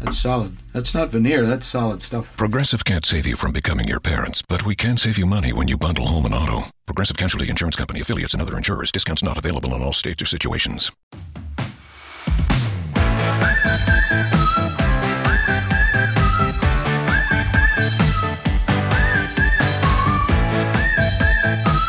[0.00, 0.56] That's solid.
[0.72, 2.36] That's not veneer, that's solid stuff.
[2.36, 5.68] Progressive can't save you from becoming your parents, but we can save you money when
[5.68, 6.64] you bundle home and auto.
[6.86, 8.92] Progressive Casualty Insurance Company affiliates and other insurers.
[8.92, 10.90] Discounts not available in all states or situations.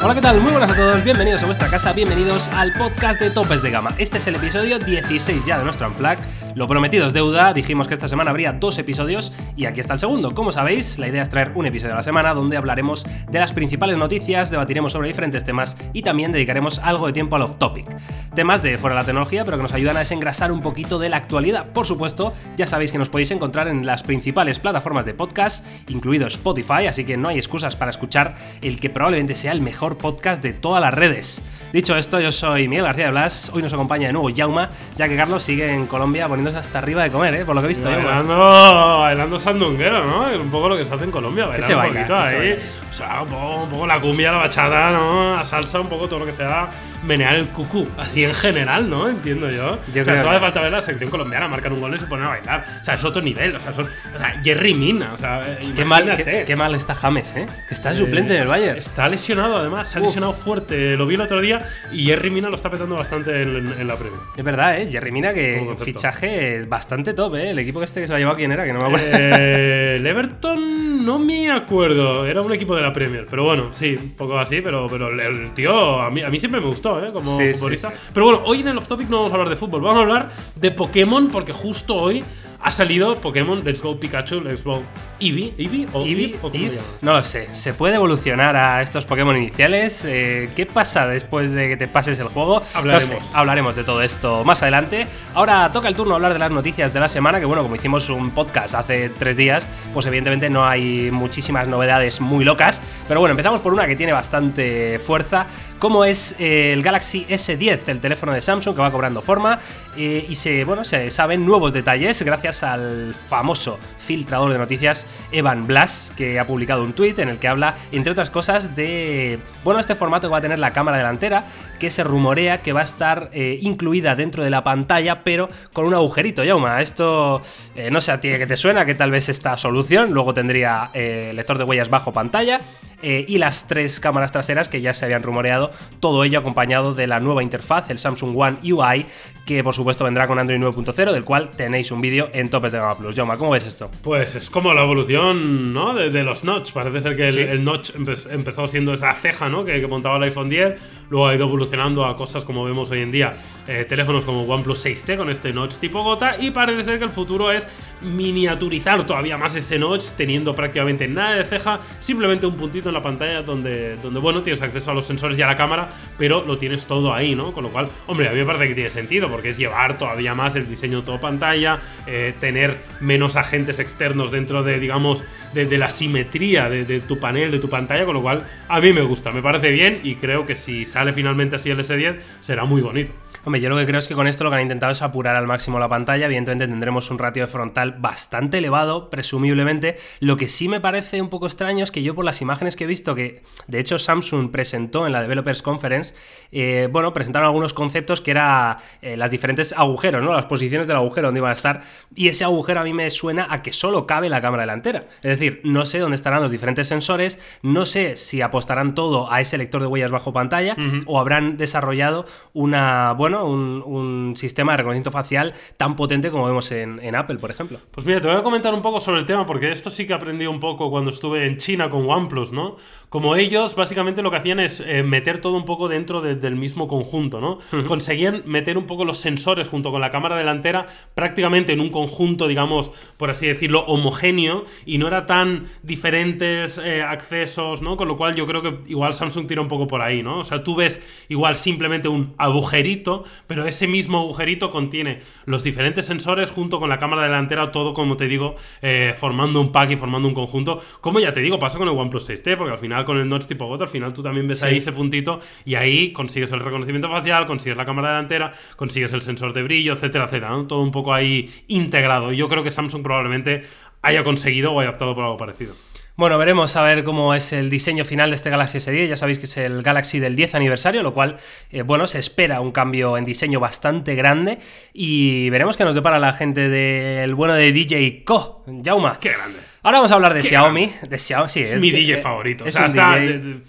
[0.10, 0.42] Hola, ¿qué tal?
[0.42, 3.92] Muy buenas a todos, bienvenidos a vuestra casa, bienvenidos al podcast de Topes de Gama.
[4.00, 6.18] Este es el episodio 16 ya de nuestro Unplug.
[6.56, 10.00] Lo prometido es deuda, dijimos que esta semana habría dos episodios y aquí está el
[10.00, 10.32] segundo.
[10.32, 13.54] Como sabéis, la idea es traer un episodio a la semana donde hablaremos de las
[13.54, 17.86] principales noticias, debatiremos sobre diferentes temas y también dedicaremos algo de tiempo al off-topic.
[18.34, 21.10] Temas de fuera de la tecnología, pero que nos ayudan a desengrasar un poquito de
[21.10, 21.68] la actualidad.
[21.68, 26.26] Por supuesto, ya sabéis que nos podéis encontrar en las principales plataformas de podcast, incluido
[26.26, 30.42] Spotify, así que no hay excusas para escuchar el que probablemente sea el mejor podcast
[30.42, 31.44] de todas las redes.
[31.72, 35.08] Dicho esto, yo soy Miguel García de Blas, hoy nos acompaña de nuevo Yauma, ya
[35.08, 37.46] que Carlos sigue en Colombia poniéndose hasta arriba de comer, ¿eh?
[37.46, 37.92] por lo que he visto.
[37.92, 38.06] Yauma.
[38.06, 40.42] Bailando, bailando sandunguero, ¿no?
[40.42, 41.94] Un poco lo que se hace en Colombia, bailar se un baila?
[42.08, 42.50] poquito ¿Qué se ahí.
[42.50, 42.64] baila?
[42.90, 45.36] O sea, un poco, un poco la cumbia, la bachata, ¿no?
[45.36, 46.70] La salsa, un poco todo lo que sea
[47.06, 47.88] menear el cucú.
[47.98, 49.08] Así en general, ¿no?
[49.10, 49.80] Entiendo yo.
[49.94, 52.00] Yo o sea, solo que- hace falta ver la sección colombiana, marcan un gol y
[52.00, 52.66] se ponen a bailar.
[52.82, 53.56] O sea, es otro nivel.
[53.56, 55.12] O sea, son, o sea Jerry Mina.
[55.14, 55.42] O sea,
[55.76, 57.46] Qué mal, qué, qué mal está James, ¿eh?
[57.68, 58.78] Que está Eh, suplente en el Bayern.
[58.78, 59.90] Está lesionado, además.
[59.90, 60.96] Se ha lesionado fuerte.
[60.98, 61.60] Lo vi el otro día
[61.92, 64.20] y Jerry Mina lo está petando bastante en, en- en la Premier.
[64.36, 64.88] Es verdad, ¿eh?
[64.92, 67.50] Jerry Mina, que fichaje bastante top, ¿eh?
[67.52, 68.66] El equipo este que se lo ha llevado, ¿quién era?
[68.66, 69.08] Que no me acuerdo.
[69.12, 73.96] Eh, el Everton no me acuerdo, era un equipo de la Premier, pero bueno, sí,
[73.98, 76.89] un poco así, pero, pero el, el tío a mí, a mí siempre me gustó,
[76.98, 77.12] ¿eh?
[77.14, 77.90] Como Sí, sí, futbolista.
[77.90, 77.96] sí.
[78.14, 80.02] Pero bueno, hoy en el off topic no vamos a hablar de fútbol, vamos a
[80.02, 82.24] hablar de Pokémon porque justo hoy
[82.62, 84.84] ha salido Pokémon Let's Go Pikachu, Let's Go
[85.20, 86.66] Eevee, Eevee o Eevee, o cómo
[87.02, 87.48] no lo sé.
[87.54, 90.04] ¿Se puede evolucionar a estos Pokémon iniciales?
[90.06, 92.62] Eh, ¿Qué pasa después de que te pases el juego?
[92.74, 93.10] Hablaremos.
[93.10, 95.08] No sé, hablaremos de todo esto más adelante.
[95.34, 98.10] Ahora toca el turno hablar de las noticias de la semana, que bueno, como hicimos
[98.10, 102.82] un podcast hace tres días, pues evidentemente no hay muchísimas novedades muy locas.
[103.08, 105.48] Pero bueno, empezamos por una que tiene bastante fuerza,
[105.80, 109.60] como es eh, el Galaxy S10, el teléfono de Samsung que va cobrando forma.
[109.98, 115.68] eh, y se, bueno, se saben nuevos detalles gracias al famoso filtrador de noticias Evan
[115.68, 119.80] Blas, que ha publicado un tuit en el que habla, entre otras cosas, de bueno,
[119.80, 121.46] este formato va a tener la cámara delantera,
[121.78, 125.86] que se rumorea que va a estar eh, incluida dentro de la pantalla, pero con
[125.86, 126.82] un agujerito, Yauma.
[126.82, 127.44] Esto
[127.76, 130.90] eh, no sé a ti que te suena, que tal vez esta solución luego tendría
[130.96, 132.62] eh, lector de huellas bajo pantalla.
[133.02, 135.72] y las tres cámaras traseras que ya se habían rumoreado,
[136.02, 139.06] todo ello acompañado de la nueva interfaz, el Samsung One UI,
[139.46, 142.80] que por supuesto vendrá con Android 9.0, del cual tenéis un vídeo en Topes de
[142.80, 143.16] Gama Plus.
[143.16, 143.90] Yauma, ¿cómo ves esto?
[144.02, 145.94] Pues es como la evolución, ¿no?
[145.94, 146.72] De, de los notch.
[146.72, 147.40] Parece ser que el, Sí.
[147.42, 149.66] el notch empe- empezó siendo esa ceja, ¿no?
[149.66, 150.78] Que, que montaba el iPhone 10.
[151.10, 153.32] Luego ha ido evolucionando a cosas como vemos hoy en día.
[153.68, 156.38] eh, teléfonos como OnePlus 6T con este notch tipo gota.
[156.40, 157.68] Y parece ser que el futuro es
[158.02, 161.80] miniaturizar todavía más ese notch, teniendo prácticamente nada de ceja.
[162.00, 165.42] Simplemente un puntito en la pantalla donde, donde bueno, tienes acceso a los sensores y
[165.44, 167.52] a la cámara, pero lo tienes todo ahí, ¿no?
[167.52, 170.34] Con lo cual, hombre, a mí me parece que tiene sentido, porque es llevar todavía
[170.34, 173.89] más el diseño todo pantalla, eh, tener menos agentes externos
[174.32, 175.24] dentro de, digamos,
[175.54, 178.94] de, la simetría de, de tu panel, de tu pantalla, con lo cual a mí
[178.94, 182.66] me gusta, me parece bien y creo que si sale finalmente así el S10 será
[182.66, 183.12] muy bonito.
[183.46, 185.36] Hombre, yo lo que creo es que con esto lo que han intentado es apurar
[185.36, 186.26] al máximo la pantalla.
[186.26, 189.96] Evidentemente tendremos un ratio de frontal bastante elevado, presumiblemente.
[190.20, 192.84] Lo que sí me parece un poco extraño es que yo por las imágenes que
[192.84, 196.14] he visto, que de hecho Samsung presentó en la Developers Conference,
[196.52, 200.34] eh, bueno, presentaron algunos conceptos que era eh, las diferentes agujeros, ¿no?
[200.34, 201.82] Las posiciones del agujero donde iban a estar.
[202.16, 205.08] Y ese agujero a mí me suena a que solo cabe la cámara delantera.
[205.22, 209.42] Es decir, no sé dónde estarán los diferentes sensores, no sé si apostarán todo a
[209.42, 210.76] ese lector de huellas bajo pantalla
[211.06, 216.72] o habrán desarrollado una, bueno, un, un sistema de reconocimiento facial tan potente como vemos
[216.72, 217.80] en, en Apple, por ejemplo.
[217.92, 220.14] Pues mira, te voy a comentar un poco sobre el tema, porque esto sí que
[220.14, 222.78] aprendí un poco cuando estuve en China con OnePlus, ¿no?
[223.10, 226.56] Como ellos básicamente lo que hacían es eh, meter todo un poco dentro de- del
[226.56, 227.58] mismo conjunto, ¿no?
[227.88, 230.86] Conseguían meter un poco los sensores junto con la cámara delantera
[231.16, 237.02] prácticamente en un conjunto, digamos, por así decirlo, homogéneo y no era tan diferentes eh,
[237.04, 237.98] accesos, ¿no?
[237.98, 240.40] Con lo cual yo creo que igual Samsung tira un poco por ahí, ¿no?
[240.40, 246.06] O sea, tú ves igual simplemente un agujerito, pero ese mismo agujerito contiene los diferentes
[246.06, 249.98] sensores junto con la cámara delantera, todo como te digo, eh, formando un pack y
[249.98, 250.80] formando un conjunto.
[251.02, 253.46] Como ya te digo, pasa con el OnePlus 6T, porque al final con el Notch
[253.46, 257.10] tipo GOT, al final tú también ves ahí ese puntito y ahí consigues el reconocimiento
[257.10, 260.68] facial, consigues la cámara delantera, consigues el sensor de brillo, etcétera, etcétera, ¿no?
[260.68, 262.32] Todo un poco ahí integrado.
[262.32, 263.64] Y yo creo que Samsung probablemente
[264.02, 265.74] haya conseguido o haya optado por algo parecido.
[266.20, 269.08] Bueno, veremos a ver cómo es el diseño final de este Galaxy S10.
[269.08, 271.38] Ya sabéis que es el Galaxy del 10 aniversario, lo cual,
[271.72, 274.58] eh, bueno, se espera un cambio en diseño bastante grande.
[274.92, 279.18] Y veremos qué nos depara la gente del bueno de DJ Co, Jauma.
[279.22, 279.69] ¡Qué grande!
[279.82, 280.92] Ahora vamos a hablar de Xiaomi.
[281.10, 282.66] De Xiaomi, sí, Es, mi DJ eh, favorito.
[282.66, 283.62] Es o sea, está DJ.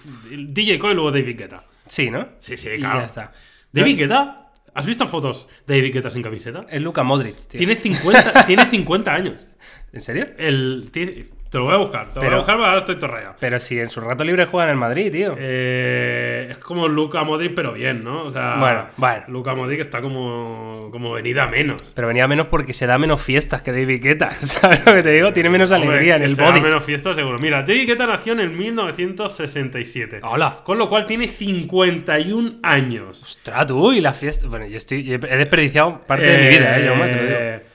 [0.48, 1.62] DJ Coy y luego David Guetta.
[1.86, 2.28] Sí, ¿no?
[2.38, 3.00] Sí, sí, claro.
[3.00, 3.32] ya está.
[3.72, 4.50] ¿David Guetta?
[4.74, 6.64] ¿Has visto fotos de David Guetta sin camiseta?
[6.70, 7.58] Es Luca Modric, tío.
[7.58, 9.46] Tiene 50, tiene 50 años.
[9.92, 10.26] ¿En serio?
[10.38, 12.06] El, ti- te lo voy a buscar.
[12.12, 13.34] Te lo voy a buscar ahora estoy torreado.
[13.40, 15.34] Pero si en su rato libre juega en el Madrid, tío.
[15.36, 18.22] Eh, es como Luca Modric, pero bien, ¿no?
[18.24, 19.24] O sea, Bueno, bueno.
[19.26, 21.82] Luca Modric está como, como venida menos.
[21.94, 24.30] Pero venía menos porque se da menos fiestas que David Guetta.
[24.40, 25.32] ¿Sabes lo que te digo?
[25.32, 26.60] Tiene menos Hombre, alegría en el será body.
[26.60, 27.38] menos fiesta, seguro.
[27.40, 30.20] Mira, David Guetta nació en el 1967.
[30.22, 30.60] Hola.
[30.62, 33.22] Con lo cual tiene 51 años.
[33.22, 34.46] Ostras, tú, y la fiesta.
[34.46, 35.02] Bueno, yo estoy.
[35.02, 36.84] yo he desperdiciado parte de mi vida, ¿eh?
[36.84, 37.69] Yo te lo digo.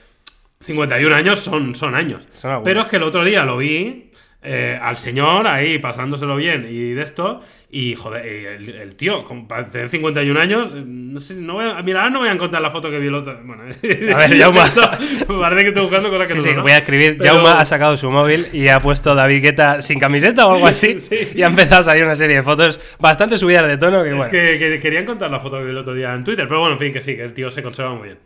[0.66, 2.26] Eh, 51 años son, son años.
[2.34, 2.62] Son.
[2.62, 4.10] Pero es que el otro día lo vi
[4.42, 7.40] eh, al señor ahí pasándoselo bien y de esto.
[7.68, 11.82] Y joder, el, el tío, con tener 51 años, eh, no sé, no voy a,
[11.82, 13.38] mira, ahora no voy a encontrar la foto que vi el otro.
[13.44, 13.64] Bueno,
[14.14, 14.60] a ver, Jaume.
[15.40, 17.18] Parece que estoy buscando cosas que Sí, no sí, voy a escribir.
[17.18, 20.66] Pero- Jauma ha sacado su móvil y ha puesto David Guetta sin camiseta o algo
[20.68, 21.00] así.
[21.00, 21.16] Sí.
[21.34, 24.04] Y ha empezado a salir una serie de fotos bastante subidas de tono.
[24.04, 26.46] Que, Es que, que quería encontrar la foto que vi el otro día en Twitter,
[26.46, 28.18] pero bueno, en fin, que sí, que el tío se conserva muy bien.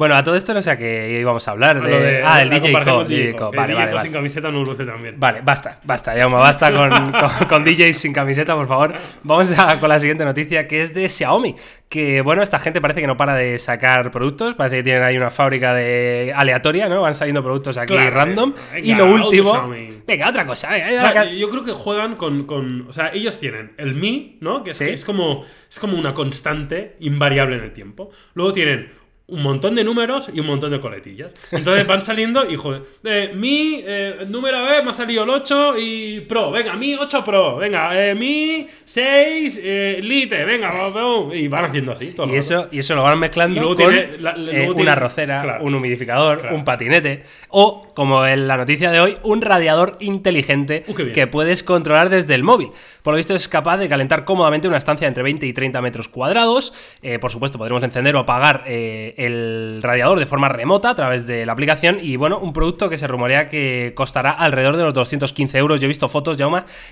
[0.00, 1.82] Bueno, a todo esto no sé a qué íbamos a hablar.
[1.82, 1.90] De...
[2.00, 2.84] de- ah, el DJ Co.
[2.96, 3.52] con DJ Co.
[3.52, 4.02] Vale, DJ vale, vale.
[4.02, 5.16] sin camiseta no luce tan bien.
[5.20, 8.94] Vale, basta, basta, Jauma, basta con, con, con DJs sin camiseta, por favor.
[9.24, 11.54] Vamos a, con la siguiente noticia, que es de Xiaomi.
[11.90, 15.18] Que, bueno, esta gente parece que no para de sacar productos, parece que tienen ahí
[15.18, 17.02] una fábrica de aleatoria, ¿no?
[17.02, 18.54] Van saliendo productos aquí Claro, random.
[18.72, 19.70] venga, y lo último...
[20.06, 20.70] Venga, otra cosa.
[20.70, 23.94] venga, O sea, otra- yo creo que juegan con, con- O sea, ellos tienen el
[23.94, 24.64] Mi, ¿no?
[24.64, 24.86] Que es, Sí.
[24.86, 28.10] que es, como, es como una constante invariable en el tiempo.
[28.32, 28.88] Luego tienen
[29.30, 31.30] un montón de números y un montón de coletillas.
[31.50, 35.74] Entonces van saliendo y, joder, eh, Mi, eh, número B, me ha salido el 8
[35.78, 36.50] y Pro.
[36.50, 37.56] Venga, Mi 8 Pro.
[37.56, 40.44] Venga, eh, Mi 6 eh, Lite.
[40.44, 40.72] Venga,
[41.34, 42.08] y van haciendo así.
[42.08, 44.74] todo Y eso, y eso lo van mezclando Y luego con tiene la- luego una
[44.74, 45.64] tiene- arrocera, claro.
[45.64, 46.56] un humidificador, Claro.
[46.56, 51.62] un patinete o, como en la noticia de hoy, un radiador inteligente Uh, que puedes
[51.62, 52.70] controlar desde el móvil.
[53.02, 56.08] Por lo visto es capaz de calentar cómodamente una estancia entre 20 y 30 metros
[56.08, 56.72] cuadrados.
[57.20, 58.64] Por supuesto, podremos encender o apagar
[59.24, 62.98] el radiador de forma remota a través de la aplicación y, bueno, un producto que
[62.98, 65.80] se rumorea que costará alrededor de los 215 euros.
[65.80, 66.38] Yo he visto fotos,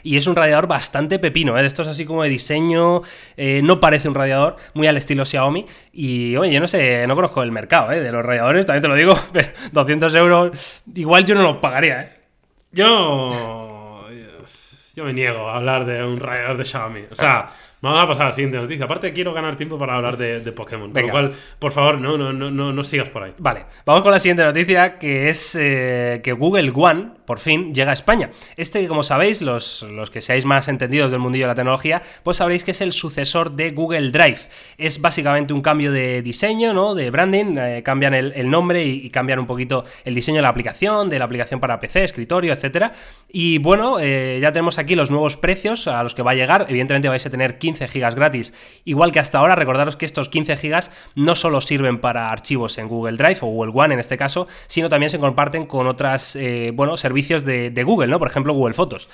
[0.03, 1.63] y es un radiador bastante pepino, ¿eh?
[1.63, 3.03] de estos así como de diseño,
[3.37, 5.67] eh, no parece un radiador, muy al estilo Xiaomi.
[5.93, 8.01] Y oye, yo no sé, no conozco el mercado ¿eh?
[8.01, 12.03] de los radiadores, también te lo digo, pero 200 euros, igual yo no los pagaría.
[12.03, 12.13] ¿eh?
[12.73, 14.05] Yo.
[14.95, 17.03] Yo me niego a hablar de un radiador de Xiaomi.
[17.11, 18.85] O sea, vamos a pasar a la siguiente noticia.
[18.85, 20.93] Aparte, quiero ganar tiempo para hablar de, de Pokémon.
[20.93, 21.09] Venga.
[21.09, 23.33] lo cual, por favor, no, no, no, no, no sigas por ahí.
[23.39, 27.91] Vale, vamos con la siguiente noticia, que es eh, que Google One por fin llega
[27.91, 28.31] a España.
[28.57, 32.39] Este, como sabéis, los, los que seáis más entendidos del mundillo de la tecnología, pues
[32.39, 34.39] sabréis que es el sucesor de Google Drive.
[34.79, 36.95] Es básicamente un cambio de diseño, ¿no?
[36.95, 40.43] De branding, eh, cambian el, el nombre y, y cambian un poquito el diseño de
[40.43, 42.93] la aplicación, de la aplicación para PC, escritorio, etcétera.
[43.31, 46.65] Y bueno, eh, ya tenemos aquí los nuevos precios a los que va a llegar.
[46.69, 48.55] Evidentemente vais a tener 15 gigas gratis,
[48.85, 49.55] igual que hasta ahora.
[49.55, 53.73] Recordaros que estos 15 gigas no solo sirven para archivos en Google Drive o Google
[53.75, 57.83] One en este caso, sino también se comparten con otras, eh, bueno, servicios de, de
[57.85, 58.19] Google, ¿no?
[58.19, 59.09] Por ejemplo, Google Fotos.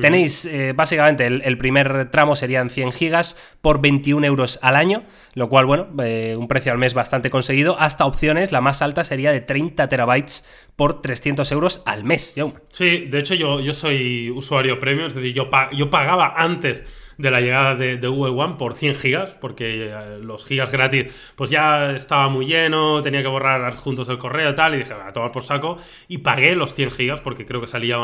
[0.00, 5.02] Tenéis, eh, básicamente, el, el primer tramo serían 100 gigas por 21 euros al año,
[5.34, 7.76] lo cual, bueno, eh, un precio al mes bastante conseguido.
[7.78, 10.44] Hasta opciones, la más alta sería de 30 terabytes
[10.76, 12.34] por 300 euros al mes.
[12.36, 12.54] Jaume.
[12.68, 15.08] Sí, de hecho, yo, yo soy usuario premium.
[15.08, 16.84] Es decir, yo, pa- yo pagaba antes
[17.20, 21.06] de la llegada de, de Google One por 100 gigas, porque eh, los gigas gratis
[21.36, 24.92] pues ya estaba muy lleno, tenía que borrar adjuntos del correo y tal, y dije,
[24.94, 25.76] a tomar por saco,
[26.08, 27.98] y pagué los 100 gigas, porque creo que salía,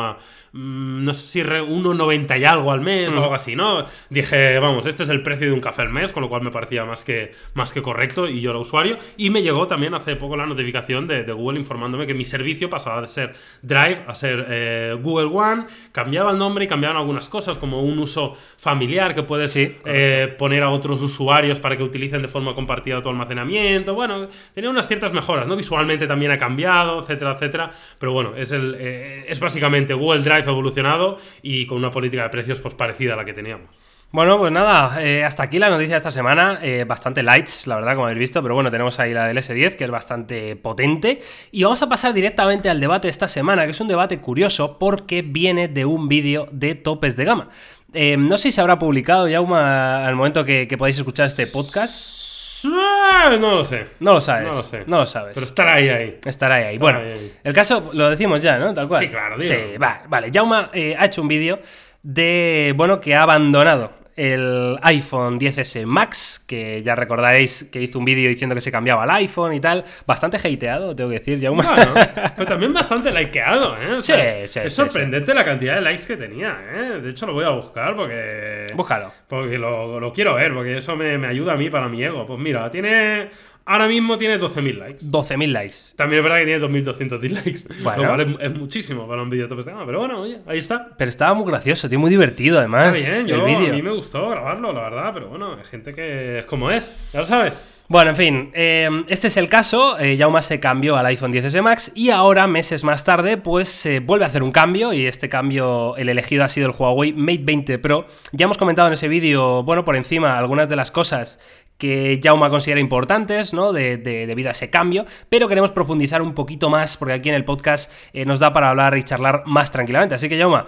[0.53, 3.85] mm, no sé si re- 1,90 y algo al mes o algo así, ¿no?
[4.09, 6.51] Dije, vamos, este es el precio de un café al mes, con lo cual me
[6.51, 10.15] parecía más que, más que correcto, y yo era usuario, y me llegó también hace
[10.15, 14.15] poco la notificación de, de Google informándome que mi servicio pasaba de ser Drive a
[14.15, 19.06] ser eh, Google One, cambiaba el nombre y cambiaban algunas cosas, como un uso familiar
[19.13, 23.09] que puedes Sí, eh, poner a otros usuarios para que utilicen de forma compartida tu
[23.09, 23.95] almacenamiento.
[23.95, 25.55] Bueno, tenía unas ciertas mejoras, ¿no?
[25.55, 27.71] Visualmente también ha cambiado, etcétera, etcétera.
[27.99, 32.29] Pero bueno, es, el, eh, es básicamente Google Drive evolucionado y con una política de
[32.29, 33.69] precios pues parecida a la que teníamos.
[34.09, 36.59] Bueno, pues nada, eh, hasta aquí la noticia de esta semana.
[36.61, 39.75] eh, bastante lights, la verdad, como habéis visto, pero bueno, tenemos ahí la del S10,
[39.75, 41.19] que es bastante potente.
[41.51, 44.79] Y vamos a pasar directamente al debate de esta semana, que es un debate curioso
[44.79, 47.49] porque viene de un vídeo de topes de gama.
[47.93, 51.47] Eh, no sé si se habrá publicado ya al momento que, que podáis escuchar este
[51.47, 52.65] podcast.
[52.65, 53.85] No lo sé.
[53.99, 54.47] No lo sabes.
[54.47, 54.83] No lo sé.
[54.87, 55.31] No lo sabes.
[55.33, 56.19] Pero estará ahí, ahí.
[56.25, 56.63] Estará ahí.
[56.63, 56.75] ahí.
[56.75, 58.73] Estará Bueno, ahí, el caso lo decimos ya, ¿no?
[58.73, 59.03] Tal cual.
[59.03, 59.55] Sí, claro, dilo.
[59.55, 60.31] Sí, va, vale.
[60.33, 61.59] Jauma eh, ha hecho un vídeo
[62.01, 68.05] de, bueno, que ha abandonado el iPhone 10S Max, que ya recordaréis que hizo un
[68.05, 69.85] vídeo diciendo que se cambiaba el iPhone y tal.
[70.07, 71.63] Bastante hateado, tengo que decir, Jauma.
[71.63, 71.93] Bueno,
[72.35, 73.93] pero también bastante likeado, ¿eh?
[73.93, 76.99] O sea, Sí, es, sí, es sí, sorprendente la cantidad de likes que tenía, ¿eh?
[76.99, 78.67] De hecho, lo voy a buscar porque.
[78.73, 79.13] Búscalo.
[79.27, 82.25] Porque lo, lo quiero ver, porque eso me, me ayuda a mí para mi ego.
[82.25, 83.29] Pues mira, tiene.
[83.69, 85.05] Ahora mismo tiene 12.000 likes.
[85.05, 85.75] 12.000 likes.
[85.97, 87.83] También es verdad que tiene 2.200 dislikes.
[87.83, 88.03] Bueno.
[88.03, 89.85] Lo cual es, es muchísimo para un vídeo de gama.
[89.85, 90.95] Pero bueno, oye, ahí está.
[90.97, 92.95] Pero estaba muy gracioso, tío, muy divertido además.
[92.95, 95.11] Está bien, el yo, a mí me gustó grabarlo, la verdad.
[95.13, 97.11] Pero bueno, hay gente que es como es.
[97.11, 97.53] Ya lo sabes.
[97.89, 99.97] Bueno, en fin, eh, este es el caso.
[99.97, 104.01] Eh, Jauma se cambió al iPhone 10S Max y ahora, meses más tarde, pues se
[104.01, 107.43] vuelve a hacer un cambio y este cambio, el elegido ha sido el Huawei Mate
[107.43, 108.05] 20 Pro.
[108.33, 111.39] Ya hemos comentado en ese vídeo, bueno, por encima, algunas de las cosas
[111.77, 113.71] que Jauma considera importantes, ¿no?
[113.73, 117.35] De, de- debido a ese cambio, pero queremos profundizar un poquito más porque aquí en
[117.35, 120.15] el podcast eh, nos da para hablar y charlar más tranquilamente.
[120.15, 120.65] Así que, Jauma,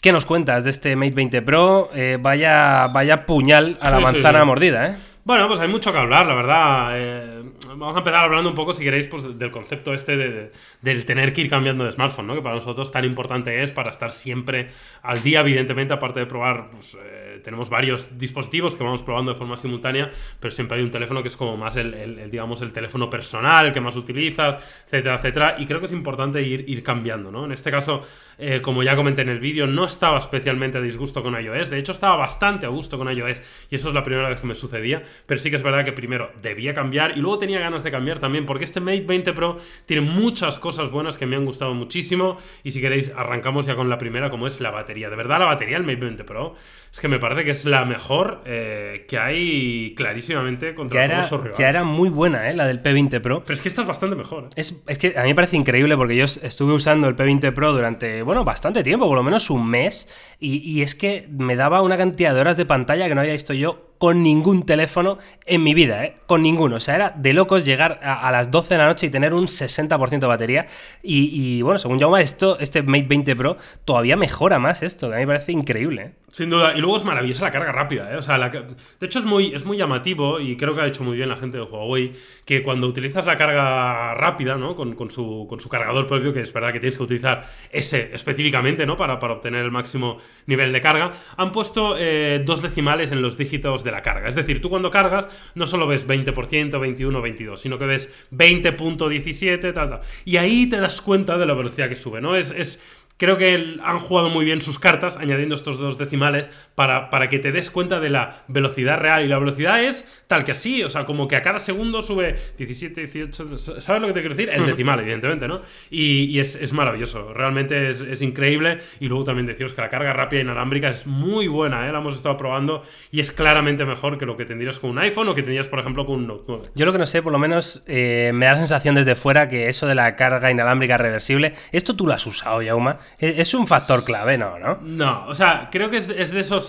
[0.00, 1.90] ¿qué nos cuentas de este Mate 20 Pro?
[1.94, 4.46] Eh, vaya, vaya puñal a la Sí, manzana sí.
[4.46, 4.96] mordida, ¿eh?
[5.24, 6.88] Bueno, pues hay mucho que hablar, la verdad.
[6.94, 7.42] Eh,
[7.76, 11.04] vamos a empezar hablando un poco, si queréis, pues, del concepto este de, de- del
[11.04, 12.34] tener que ir cambiando de smartphone, ¿no?
[12.34, 14.68] Que para nosotros tan importante es para estar siempre
[15.02, 16.96] al día, evidentemente, aparte de probar, pues,
[17.38, 21.28] tenemos varios dispositivos que vamos probando de forma simultánea, pero siempre hay un teléfono que
[21.28, 25.56] es como más el, digamos, el teléfono personal que más utilizas, etcétera, etcétera.
[25.58, 27.44] Y creo que es importante ir, ir cambiando, ¿no?
[27.44, 28.02] En este caso,
[28.38, 31.70] eh, como ya comenté en el vídeo, no estaba especialmente a disgusto con iOS.
[31.70, 34.46] De hecho, estaba bastante a gusto con iOS y eso es la primera vez que
[34.46, 35.02] me sucedía.
[35.26, 38.18] Pero sí que es verdad que primero debía cambiar y luego tenía ganas de cambiar
[38.18, 42.36] también porque este Mate 20 Pro tiene muchas cosas buenas que me han gustado muchísimo.
[42.62, 45.10] Y si queréis, arrancamos ya con la primera, como es la batería.
[45.10, 46.54] De verdad, la batería del Mate 20 Pro
[46.92, 51.44] es que me parece que es la mejor eh, que hay clarísimamente contra Ya todos
[51.46, 52.54] era, ya era muy buena, ¿eh?
[52.54, 53.42] La del P20 Pro.
[53.44, 54.44] Pero es que esta es bastante mejor.
[54.44, 54.48] ¿eh?
[54.56, 57.52] Es, es que a mí me parece increíble porque yo es- estuve usando el P20
[57.52, 60.08] Pro durante, bueno, bastante tiempo, por lo menos un mes,
[60.40, 63.32] y, y es que me daba una cantidad de horas de pantalla que no había
[63.34, 66.16] visto yo con ningún teléfono en mi vida, ¿eh?
[66.26, 66.76] Con ninguno.
[66.76, 69.46] O sea, era de locos llegar a, las 12 de la noche y tener un
[69.46, 70.66] 60% de batería.
[71.02, 75.18] Y, bueno, según Jaume, esto, este Mate 20 Pro todavía mejora más esto, que a
[75.18, 76.12] mí me parece increíble, ¿eh?
[76.30, 76.74] Sin duda.
[76.76, 78.16] Y luego es maravillosa la carga rápida, ¿eh?
[78.16, 81.16] O sea, de hecho es muy, es muy llamativo y creo que ha hecho muy
[81.16, 82.12] bien la gente de Huawei
[82.44, 84.74] que cuando utilizas la carga rápida, ¿no?
[84.74, 88.10] Con, con su, con su cargador propio, que es verdad que tienes que utilizar ese
[88.12, 88.96] específicamente, ¿no?
[88.96, 93.38] Para, para obtener el máximo nivel de carga, han puesto eh, dos decimales en los
[93.38, 94.28] dígitos de la carga.
[94.28, 99.72] Es decir, tú cuando cargas no solo ves 20%, 21, 22, sino que ves 20.17,
[99.72, 100.00] tal, tal.
[100.24, 102.36] Y ahí te das cuenta de la velocidad que sube, ¿no?
[102.36, 102.50] Es...
[102.50, 102.80] es
[103.18, 107.40] Creo que han jugado muy bien sus cartas, añadiendo estos dos decimales, para, para que
[107.40, 109.24] te des cuenta de la velocidad real.
[109.24, 112.36] Y la velocidad es tal que así, o sea, como que a cada segundo sube
[112.56, 113.58] 17, 18.
[113.80, 114.48] ¿Sabes lo que te quiero decir?
[114.48, 115.60] El decimal, evidentemente, ¿no?
[115.90, 118.78] Y, y es, es maravilloso, realmente es, es increíble.
[119.00, 121.90] Y luego también deciros que la carga rápida inalámbrica es muy buena, ¿eh?
[121.90, 125.26] La hemos estado probando y es claramente mejor que lo que tendrías con un iPhone
[125.30, 126.62] o que tendrías, por ejemplo, con un Note 9.
[126.76, 129.48] Yo lo que no sé, por lo menos eh, me da la sensación desde fuera
[129.48, 132.98] que eso de la carga inalámbrica reversible, esto tú lo has usado, Yauma.
[133.18, 134.60] Es, es un factor clave, ¿no?
[134.60, 134.78] ¿no?
[134.80, 136.67] No, o sea, creo que es, es de esos.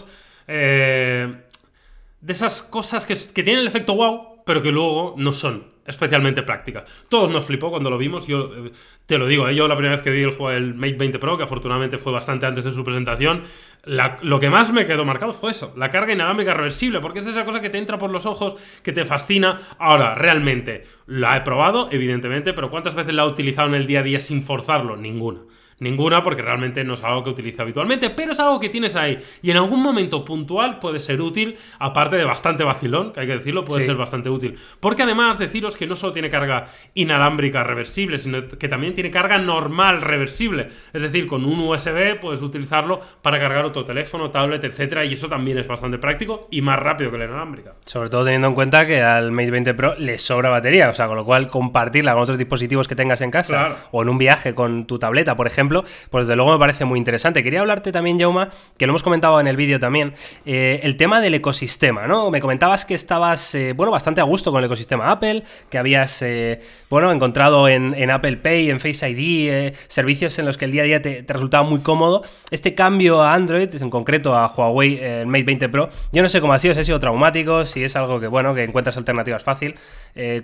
[0.51, 1.31] Eh,
[2.21, 6.83] de esas cosas que, tienen el efecto wow, pero que luego no son especialmente prácticas.
[7.07, 8.25] Todos nos flipó cuando lo vimos.
[8.25, 8.71] Yo eh,
[9.05, 11.19] te lo digo, eh, yo la primera vez que vi el juego del Mate 20
[11.19, 13.43] Pro, que afortunadamente fue bastante antes de su presentación,
[13.85, 17.45] lo que más me quedó marcado fue eso: la carga inalámbrica reversible, porque es esa
[17.45, 19.61] cosa que te entra por los ojos, que te fascina.
[19.77, 23.99] Ahora, realmente, la he probado, evidentemente, pero ¿cuántas veces la he utilizado en el día
[23.99, 24.97] a día sin forzarlo?
[24.97, 25.41] Ninguna.
[25.79, 29.19] Ninguna, porque realmente no es algo que utilice habitualmente, pero es algo que tienes ahí.
[29.41, 33.37] Y en algún momento puntual puede ser útil, aparte de bastante vacilón, que hay que
[33.37, 33.87] decirlo, puede Sí.
[33.87, 34.57] ser bastante útil.
[34.79, 39.37] Porque además, deciros que no solo tiene carga inalámbrica reversible, sino que también tiene carga
[39.37, 40.67] normal reversible.
[40.93, 45.29] Es decir, con un USB puedes utilizarlo para cargar otro teléfono, tablet, etcétera, y eso
[45.29, 47.73] también es bastante práctico y más rápido que la inalámbrica.
[47.85, 51.07] Sobre todo teniendo en cuenta que al Mate 20 Pro le sobra batería, o sea,
[51.07, 53.75] con lo cual compartirla con otros dispositivos que tengas en casa Claro.
[53.91, 56.85] o en un viaje con tu tableta, por ejemplo, ejemplo, pues desde luego me parece
[56.85, 57.43] muy interesante.
[57.43, 60.13] Quería hablarte también, Jauma, que lo hemos comentado en el vídeo también,
[60.45, 62.31] eh, el tema del ecosistema, ¿no?
[62.31, 66.21] Me comentabas que estabas, eh, bueno, bastante a gusto con el ecosistema Apple, que habías,
[66.21, 66.59] eh,
[66.89, 70.85] bueno, encontrado en, Apple Pay, en Face ID, servicios en los que el día a
[70.85, 72.23] día te, resultaba muy cómodo.
[72.49, 76.53] Este cambio a Android, en concreto a Huawei Mate 20 Pro, yo no sé cómo
[76.53, 79.75] ha sido, si ha sido traumático, si es algo que, bueno, que encuentras alternativas fácil.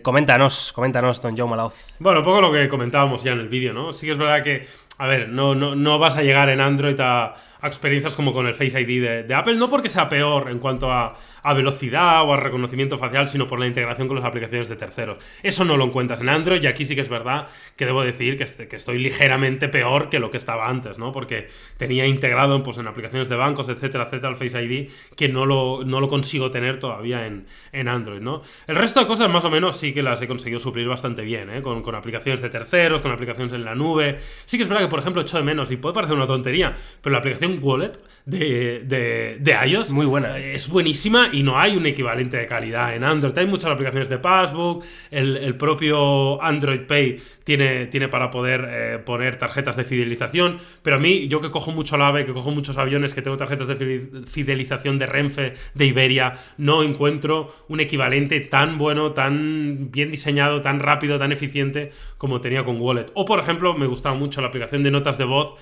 [0.04, 1.94] coméntanos, coméntanos, don Joe Malauz.
[1.98, 3.92] Bueno, un poco lo que comentábamos ya en el vídeo, ¿no?
[3.92, 7.00] Sí que es verdad que, a ver, no, no, no vas a llegar en Android
[7.00, 7.34] a,
[7.68, 11.18] experiencias como con el Face ID de, Apple, no porque sea peor en cuanto a,
[11.56, 15.24] velocidad o a reconocimiento facial, sino por la integración con las aplicaciones de terceros.
[15.44, 18.36] Eso no lo encuentras en Android y aquí sí que es verdad que debo decir
[18.36, 21.12] que, que estoy ligeramente peor que lo que estaba antes, ¿no?
[21.12, 25.46] Porque tenía integrado pues, en aplicaciones de bancos, etcétera, etcétera, el Face ID, que no
[25.46, 28.42] lo, no lo consigo tener todavía en, en Android, ¿no?
[28.68, 31.50] El resto de cosas más o menos sí que las he conseguido suplir bastante bien,
[31.50, 31.62] ¿eh?
[31.62, 34.18] Con, con aplicaciones de terceros, con aplicaciones en la nube.
[34.46, 36.74] Sí que es verdad que, por ejemplo, echo de menos, y puede parecer una tontería,
[37.02, 37.94] pero la aplicación Wallet
[38.26, 40.40] de, de, de iOS Muy buena.
[40.40, 43.38] es buenísima y no hay un equivalente de calidad en Android.
[43.38, 49.38] Hay muchas aplicaciones de Passbook, el, propio Android Pay tiene, tiene para poder eh, poner
[49.38, 52.78] tarjetas de fidelización, pero a mí, yo que cojo mucho la AVE, que cojo muchos
[52.78, 58.78] aviones, que tengo tarjetas de fidelización de Renfe, de Iberia, no encuentro un equivalente tan
[58.78, 63.06] bueno, tan bien diseñado, tan rápido, tan eficiente como tenía con Wallet.
[63.14, 65.54] O, por ejemplo, me gustaba mucho la aplicación de notas de voz.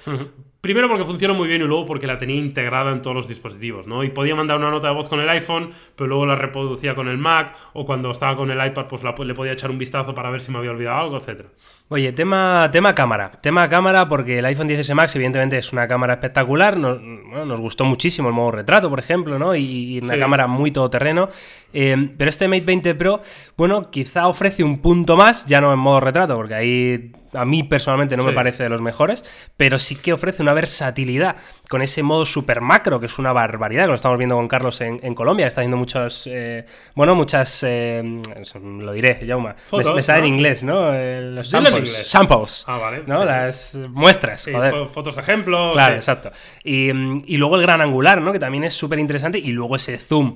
[0.64, 3.86] Primero porque funciona muy bien y luego porque la tenía integrada en todos los dispositivos,
[3.86, 4.02] ¿no?
[4.02, 7.10] Y podía mandar una nota de voz con el iPhone, pero luego la reproducía con
[7.10, 10.30] el Mac, o cuando estaba con el iPad, pues le podía echar un vistazo para
[10.30, 11.50] ver si me había olvidado algo, etcétera.
[11.90, 13.30] Oye, tema, tema cámara.
[13.42, 16.78] Tema cámara, porque el iPhone 10S Max, evidentemente, es una cámara espectacular.
[16.78, 19.54] Nos, nos gustó muchísimo el modo retrato, por ejemplo, ¿no?
[19.54, 21.28] Y, una cámara muy todoterreno.
[21.74, 23.22] Eh, pero este Mate 20 Pro,
[23.58, 27.64] bueno, quizá ofrece un punto más, ya no en modo retrato, porque ahí a mí
[27.64, 29.24] personalmente no me parece de los mejores,
[29.58, 31.36] pero sí que ofrece una versatilidad
[31.70, 34.80] con ese modo super macro, que es una barbaridad, que lo estamos viendo con Carlos
[34.82, 38.22] en, Colombia, está haciendo muchas, eh, bueno, muchas, eh,
[38.62, 40.94] lo diré, Jauma, me, me, sale en inglés, ¿no?
[40.94, 43.24] Eh, los samples, samples ah, vale, ¿no?
[43.24, 44.48] Las muestras,
[44.92, 45.74] fotos de ejemplos.
[45.74, 46.32] Claro, exacto.
[46.64, 46.90] Y,
[47.26, 48.32] y, luego el gran angular, ¿no?
[48.32, 50.36] Que también es súper interesante, y luego ese zoom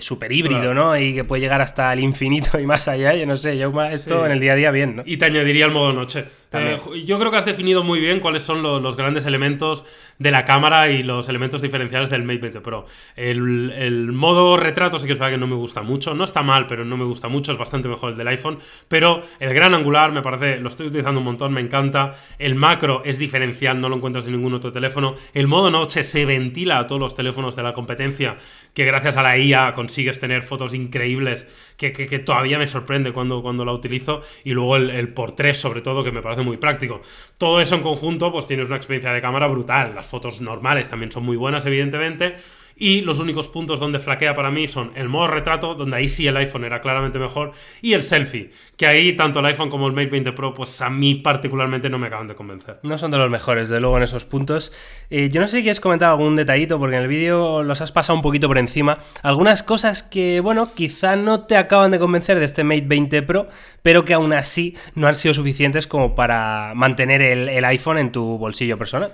[0.00, 0.96] súper híbrido, ¿no?
[0.96, 4.24] Y que puede llegar hasta el infinito y más allá, yo no sé, Jauma, esto
[4.26, 5.02] en el día a día bien, ¿no?
[5.04, 6.21] Y te añadiría el modo noche.
[6.24, 9.84] said, Eh, yo creo que has definido muy bien cuáles son los, grandes elementos
[10.18, 12.86] de la cámara y los elementos diferenciales del Mate 20 Pro.
[13.16, 16.14] El, modo retrato sí que es verdad que no me gusta mucho.
[16.14, 17.52] No está mal, pero no me gusta mucho.
[17.52, 18.58] Es bastante mejor el del iPhone.
[18.88, 22.14] Pero el gran angular me parece, lo estoy utilizando un montón, me encanta.
[22.38, 25.14] El macro es diferencial, no lo encuentras en ningún otro teléfono.
[25.32, 28.36] El modo noche se ventila a todos los teléfonos de la competencia,
[28.74, 31.90] que gracias a la IA consigues tener fotos increíbles que,
[32.24, 34.22] todavía me sorprende cuando, cuando la utilizo.
[34.44, 37.02] Y luego el, el por 3 sobre todo, que me parece muy práctico.
[37.38, 39.94] Todo eso en conjunto, pues tienes una experiencia de cámara brutal.
[39.94, 42.36] Las fotos normales también son muy buenas, evidentemente.
[42.76, 46.26] Y los únicos puntos donde flaquea para mí son el modo retrato, donde ahí sí
[46.26, 49.92] el iPhone era claramente mejor, y el selfie, que ahí tanto el iPhone como el
[49.92, 52.78] Mate 20 Pro, pues a mí particularmente no me acaban de convencer.
[52.82, 54.72] No son de los mejores, de luego, en esos puntos.
[55.10, 57.92] Eh, yo no sé si quieres comentar algún detallito, porque en el vídeo los has
[57.92, 58.98] pasado un poquito por encima.
[59.22, 63.48] Algunas cosas que, bueno, quizá no te acaban de convencer de este Mate 20 Pro,
[63.82, 68.38] pero que aún así no han sido suficientes como para mantener el iPhone en tu
[68.38, 69.12] bolsillo personal.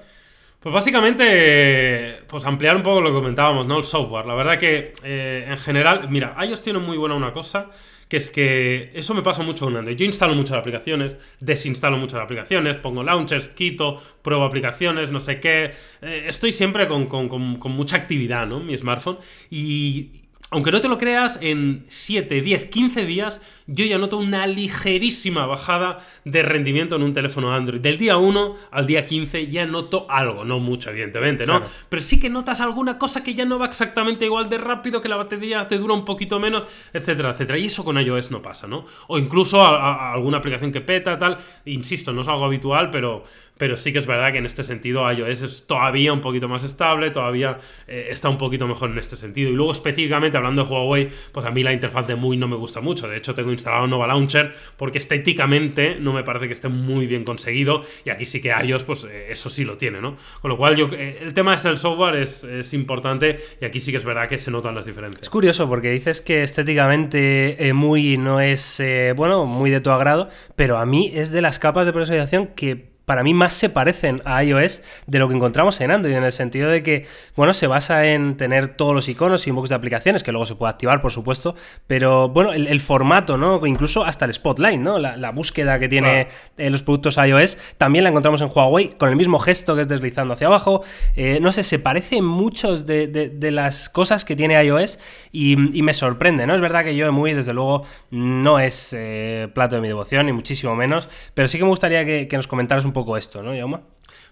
[0.68, 3.78] Pues básicamente, pues ampliar un poco lo que comentábamos, ¿no?
[3.78, 4.26] El software.
[4.26, 7.70] La verdad que eh, en general, mira, iOS tiene muy buena una cosa,
[8.06, 9.96] que es que eso me pasa mucho con Android.
[9.96, 15.70] Yo instalo muchas aplicaciones, desinstalo muchas aplicaciones, pongo launchers, quito, pruebo aplicaciones, no sé qué.
[16.02, 18.60] Eh, estoy siempre con, con, con, mucha actividad, ¿no?
[18.60, 19.16] Mi smartphone.
[19.48, 24.46] Y aunque no te lo creas, en 7, 10, 15 días yo ya noto una
[24.46, 27.80] ligerísima bajada de rendimiento en un teléfono Android.
[27.80, 31.60] Del día 1 al día 15 ya noto algo, no mucho evidentemente, ¿no?
[31.90, 35.08] Pero sí que notas alguna cosa que ya no va exactamente igual de rápido, que
[35.08, 37.58] la batería te dura un poquito menos, etcétera, etcétera.
[37.58, 38.86] Y eso con iOS no pasa, ¿no?
[39.06, 41.36] O incluso alguna aplicación que peta, tal.
[41.66, 43.24] Insisto, no es algo habitual, pero
[43.58, 46.62] pero sí que es verdad que en este sentido iOS es todavía un poquito más
[46.62, 49.50] estable, todavía eh, está un poquito mejor en este sentido.
[49.50, 52.56] Y luego específicamente hablando de Huawei, pues a mí la interfaz de MUI no me
[52.56, 53.08] gusta mucho.
[53.08, 57.24] De hecho, tengo instalado Nova Launcher porque estéticamente no me parece que esté muy bien
[57.24, 57.82] conseguido.
[58.04, 60.16] Y aquí sí que iOS, pues eh, eso sí lo tiene, ¿no?
[60.40, 63.80] Con lo cual, yo, eh, el tema este del software es, es, importante y aquí
[63.80, 65.22] sí que es verdad que se notan las diferencias.
[65.22, 68.82] Es curioso porque dices que estéticamente MUI no es,
[69.16, 72.97] bueno, muy de tu agrado, pero a mí es de las capas de personalización que
[73.08, 76.32] para mí más se parecen a iOS de lo que encontramos en Android, en el
[76.32, 80.22] sentido de que, bueno, se basa en tener todos los iconos y inbox de aplicaciones,
[80.22, 81.54] que luego se puede activar, por supuesto,
[81.86, 83.66] pero bueno, el, formato, ¿no?
[83.66, 84.98] Incluso hasta el Spotlight, ¿no?
[84.98, 89.16] La, búsqueda que tiene eh, los productos iOS, también la encontramos en Huawei, con el
[89.16, 90.82] mismo gesto que es deslizando hacia abajo.
[91.16, 94.98] Eh, no sé, se parece muchos de, las cosas que tiene iOS
[95.32, 96.54] y, me sorprende, ¿no?
[96.54, 100.32] Es verdad que yo muy, desde luego, no es eh, plato de mi devoción, ni
[100.32, 103.54] muchísimo menos, pero sí que me gustaría que, que nos comentaras un poco esto, ¿no,
[103.54, 103.82] Yauma?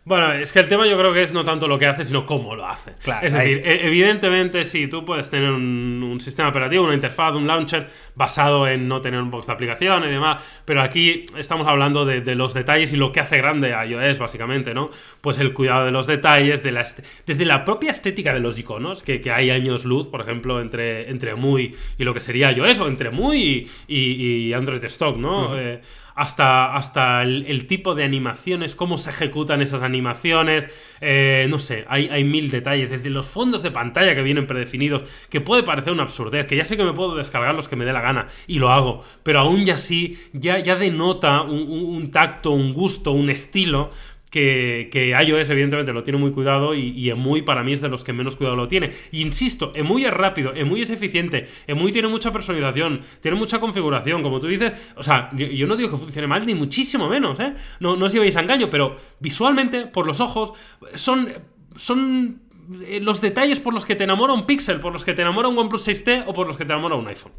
[0.06, 2.24] Bueno, es que el tema yo creo que es no tanto lo que hace, sino
[2.26, 2.92] cómo lo hace.
[3.02, 7.48] Claro, es decir, e- evidentemente, si tú puedes tener un, sistema operativo, una interfaz, un
[7.48, 12.04] launcher basado en no tener un box de aplicación y demás, pero aquí estamos hablando
[12.04, 14.90] de, los detalles y lo que hace grande a iOS, básicamente, ¿no?
[15.20, 16.86] Pues el cuidado de los detalles, de la
[17.26, 21.34] desde la propia estética de los iconos, que, hay años luz, por ejemplo, entre, entre
[21.34, 25.58] muy y lo que sería iOS, o entre muy y, Android Stock, ¿no?
[25.58, 25.80] Eh,
[26.16, 30.64] hasta, hasta el, tipo de animaciones, cómo se ejecutan esas animaciones,
[31.02, 35.02] eh, no sé, hay, hay, mil detalles, desde los fondos de pantalla que vienen predefinidos,
[35.28, 37.84] que puede parecer una absurdez, que ya sé que me puedo descargar los que me
[37.84, 42.50] dé la gana, y lo hago, pero aún ya sí, ya, ya denota un tacto,
[42.50, 43.90] un gusto, un estilo
[44.36, 47.88] que, que, iOS evidentemente lo tiene muy cuidado y, y, EMUI para mí es de
[47.88, 48.90] los que menos cuidado lo tiene.
[49.12, 54.38] Insisto, EMUI es rápido, EMUI es eficiente, EMUI tiene mucha personalización, tiene mucha configuración, como
[54.38, 54.74] tú dices.
[54.96, 57.54] O sea, yo, no digo que funcione mal, ni muchísimo menos, ¿eh?
[57.80, 60.52] No, no os llevéis a engaño, pero visualmente, por los ojos,
[60.92, 61.32] son...
[61.76, 62.42] son
[62.82, 65.48] eh, los detalles por los que te enamora un Pixel, por los que te enamora
[65.48, 67.32] un OnePlus 6T o por los que te enamora un iPhone.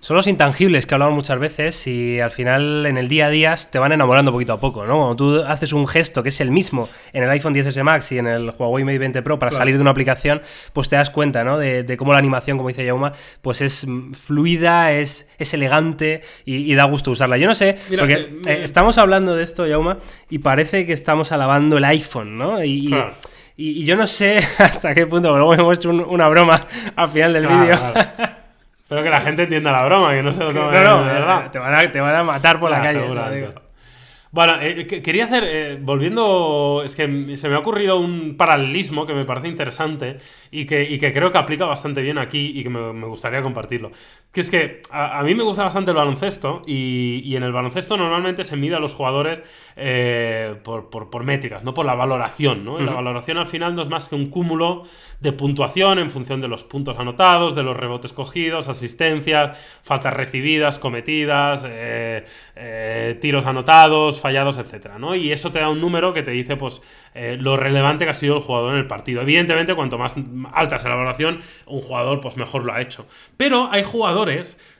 [0.00, 3.54] Son los intangibles que hablamos muchas veces y al final en el día a día
[3.70, 4.96] te van enamorando poquito a poco, ¿no?
[4.96, 8.18] Cuando tú haces un gesto que es el mismo en el iPhone 10S Max y
[8.18, 10.40] en el Huawei Mate 20 Pro para salir de una aplicación,
[10.72, 11.58] pues te das cuenta, ¿no?
[11.58, 16.84] De, cómo la animación, como dice Yauma, pues es fluida, es, es elegante y, da
[16.84, 17.36] gusto usarla.
[17.36, 19.98] Yo no sé, porque eh, estamos hablando de esto, Yauma,
[20.30, 22.64] y parece que estamos alabando el iPhone, ¿no?
[22.64, 22.90] Y,
[23.58, 27.46] y, yo no sé hasta qué punto, luego hemos hecho una broma al final del
[27.46, 27.78] vídeo.
[28.90, 31.12] Espero que la gente entienda la broma, que no se lo tomen no, no, de
[31.12, 31.48] verdad.
[31.48, 33.54] Te van, a, te van a matar por la calle.
[34.32, 39.14] Bueno, eh, quería hacer, eh, volviendo, es que se me ha ocurrido un paralelismo que
[39.14, 40.18] me parece interesante
[40.50, 43.92] y que, que creo que aplica bastante bien aquí y que me, gustaría compartirlo.
[44.32, 48.44] Que es que a, mí me gusta bastante el baloncesto y, en el baloncesto normalmente
[48.44, 49.42] se mide a los jugadores
[49.76, 52.64] eh, por, métricas, no por la valoración.
[52.64, 52.78] ¿no?
[52.78, 54.84] La valoración al final no es más que un cúmulo
[55.18, 60.78] de puntuación en función de los puntos anotados, de los rebotes cogidos, asistencias, faltas recibidas,
[60.78, 61.66] cometidas,
[63.20, 65.14] tiros anotados fallados, etcétera, ¿no?
[65.14, 66.82] Y eso te da un número que te dice, pues,
[67.14, 69.22] eh, lo relevante que ha sido el jugador en el partido.
[69.22, 70.16] Evidentemente, cuanto más
[70.52, 73.06] alta sea la valoración, un jugador, pues, mejor lo ha hecho.
[73.36, 74.19] Pero hay jugadores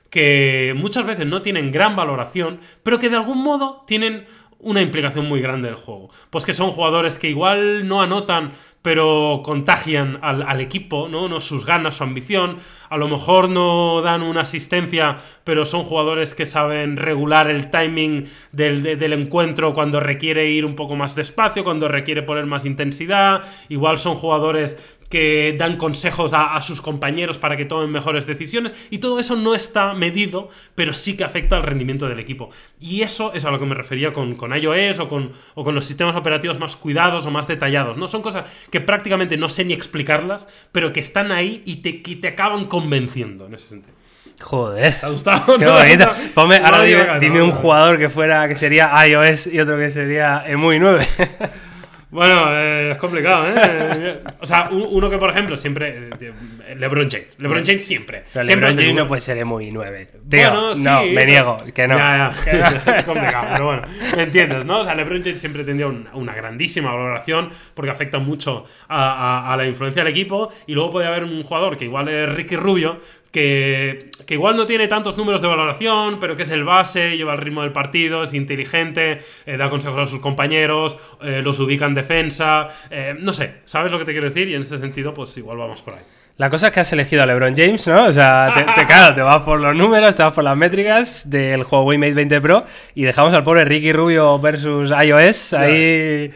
[0.09, 4.25] que muchas veces no tienen gran valoración, pero que de algún modo tienen
[4.59, 6.09] una implicación muy grande del juego.
[6.29, 11.29] Pues que son jugadores que igual no anotan pero contagian al, equipo, ¿no?
[11.29, 11.39] ¿no?
[11.39, 12.57] Sus ganas, su ambición.
[12.89, 18.25] A lo mejor no dan una asistencia, pero son jugadores que saben regular el timing
[18.51, 23.43] del, del, encuentro cuando requiere ir un poco más despacio, cuando requiere poner más intensidad.
[23.69, 24.77] Igual son jugadores
[25.11, 29.53] que dan consejos a, sus compañeros para que tomen mejores decisiones y todo eso no
[29.53, 32.49] está medido, pero sí que afecta al rendimiento del equipo.
[32.79, 35.75] Y eso es a lo que me refería con, con iOS o con, o con
[35.75, 37.97] los sistemas operativos más cuidados o más detallados.
[37.97, 41.93] No son cosas que prácticamente no sé ni explicarlas, pero que están ahí y te,
[41.93, 43.93] te acaban convenciendo en ese sentido.
[44.41, 44.93] Joder.
[44.99, 45.57] ¿Te ha gustado?
[45.57, 46.09] Qué bonito.
[46.65, 51.07] ahora dime, un jugador que fuera que sería iOS y otro que sería EMUI 9.
[52.11, 54.21] Bueno, eh, es complicado, ¿eh?
[54.41, 56.09] o sea, uno que, por ejemplo, siempre.
[56.19, 57.27] Eh, LeBron James.
[57.37, 58.23] LeBron James siempre.
[58.33, 60.09] LeBron James no puede ser muy 9.
[60.23, 61.97] bueno, sí, no, me niego, que no.
[61.97, 62.83] Ya, ya.
[62.97, 63.83] es complicado, pero bueno.
[64.17, 64.81] ¿Me entiendes, no?
[64.81, 69.65] O sea, LeBron James siempre tendría una grandísima valoración porque afecta mucho a, a, la
[69.65, 70.51] influencia del equipo.
[70.67, 72.99] Y luego puede haber un jugador que igual es Ricky Rubio,
[73.31, 77.39] que, igual no tiene tantos números de valoración, pero que es el base, lleva el
[77.39, 81.93] ritmo del partido, es inteligente, eh, da consejos a sus compañeros, eh, los ubica en
[81.93, 84.49] defensa, eh, no sé, ¿sabes lo que te quiero decir?
[84.49, 86.01] Y en este sentido, pues igual vamos por ahí.
[86.37, 88.05] La cosa es que has elegido a LeBron James, ¿no?
[88.05, 91.29] O sea, te, te, claro, te vas por los números, te vas por las métricas
[91.29, 92.65] del Huawei Mate 20 Pro
[92.95, 96.31] y dejamos al pobre Ricky Rubio versus iOS ahí...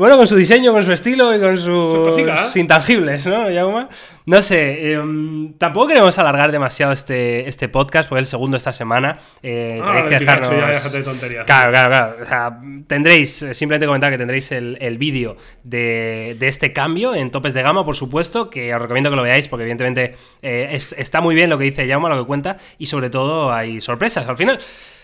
[0.00, 3.90] Bueno, con su diseño, con su estilo y con sus intangibles, ¿no, Yauma?
[4.24, 8.72] No sé, em, tampoco queremos alargar demasiado este, este podcast, porque es el segundo esta
[8.72, 9.18] semana.
[9.42, 10.90] Eh, ah, que dejarnos...
[10.90, 11.44] de tonterías.
[11.44, 12.16] Claro, claro, claro.
[12.22, 17.14] O sea, tendréis, eh, simplemente comentar que tendréis el, el vídeo de, de, este cambio
[17.14, 20.78] en topes de gama, por supuesto, que os recomiendo que lo veáis, porque evidentemente eh,
[20.96, 24.26] está muy bien lo que dice Yauma, lo que cuenta, y sobre todo hay sorpresas
[24.26, 24.60] al final.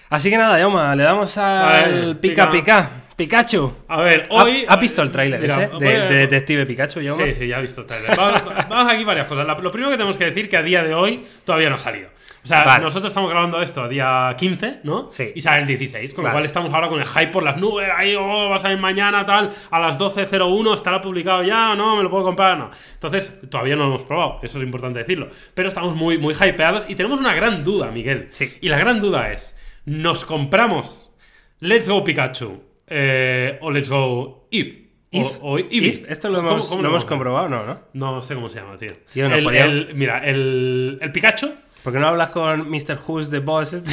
[0.09, 3.06] Así que nada, Yauma, le damos al pica pica.
[3.17, 3.73] Pikachu.
[3.89, 4.65] A ver, ¿Ha- hoy.
[4.69, 5.69] ¿Has visto el tráiler ese?
[5.81, 7.17] De, de Detective Pikachu, yo.
[7.17, 8.15] Sí, sí, ya he visto el trailer.
[8.17, 9.47] Vamos, vamos aquí varias cosas.
[9.47, 12.11] Lo primero que tenemos que decir que a día de hoy todavía no ha salido.
[12.45, 12.85] O sea, Vale.
[12.85, 15.09] nosotros estamos grabando esto a día 15, ¿no?
[15.11, 15.33] Sí.
[15.35, 16.31] Y sale el 16, con Vale.
[16.33, 17.89] lo cual estamos ahora con el hype por las nubes.
[17.93, 19.51] Ahí, oh, va a salir mañana, tal.
[19.71, 21.97] A las 12.01 estará publicado ya, ¿no?
[21.97, 22.57] ¿Me lo puedo comprar?
[22.57, 22.71] No.
[22.95, 24.39] Entonces, todavía no lo hemos probado.
[24.45, 25.27] Eso es importante decirlo.
[25.55, 28.29] Pero estamos muy, muy hypeados y tenemos una gran duda, Miguel.
[28.31, 28.53] Sí.
[28.61, 31.13] Y la gran duda es: ¿nos compramos
[31.59, 34.87] Let's Go Pikachu eh, o Let's Go Eve?
[35.11, 35.59] If, o.
[35.59, 37.65] If, esto lo ¿Cómo- hemos, cómo lo hemos comprobado, ¿no?
[37.65, 37.81] ¿no?
[37.95, 38.91] No sé cómo se llama, tío.
[39.13, 41.51] Tío, nos el, mira, el, el Pikachu.
[41.83, 42.99] ¿Por qué no hablas con Mr.
[43.07, 43.93] Who's the Boss este?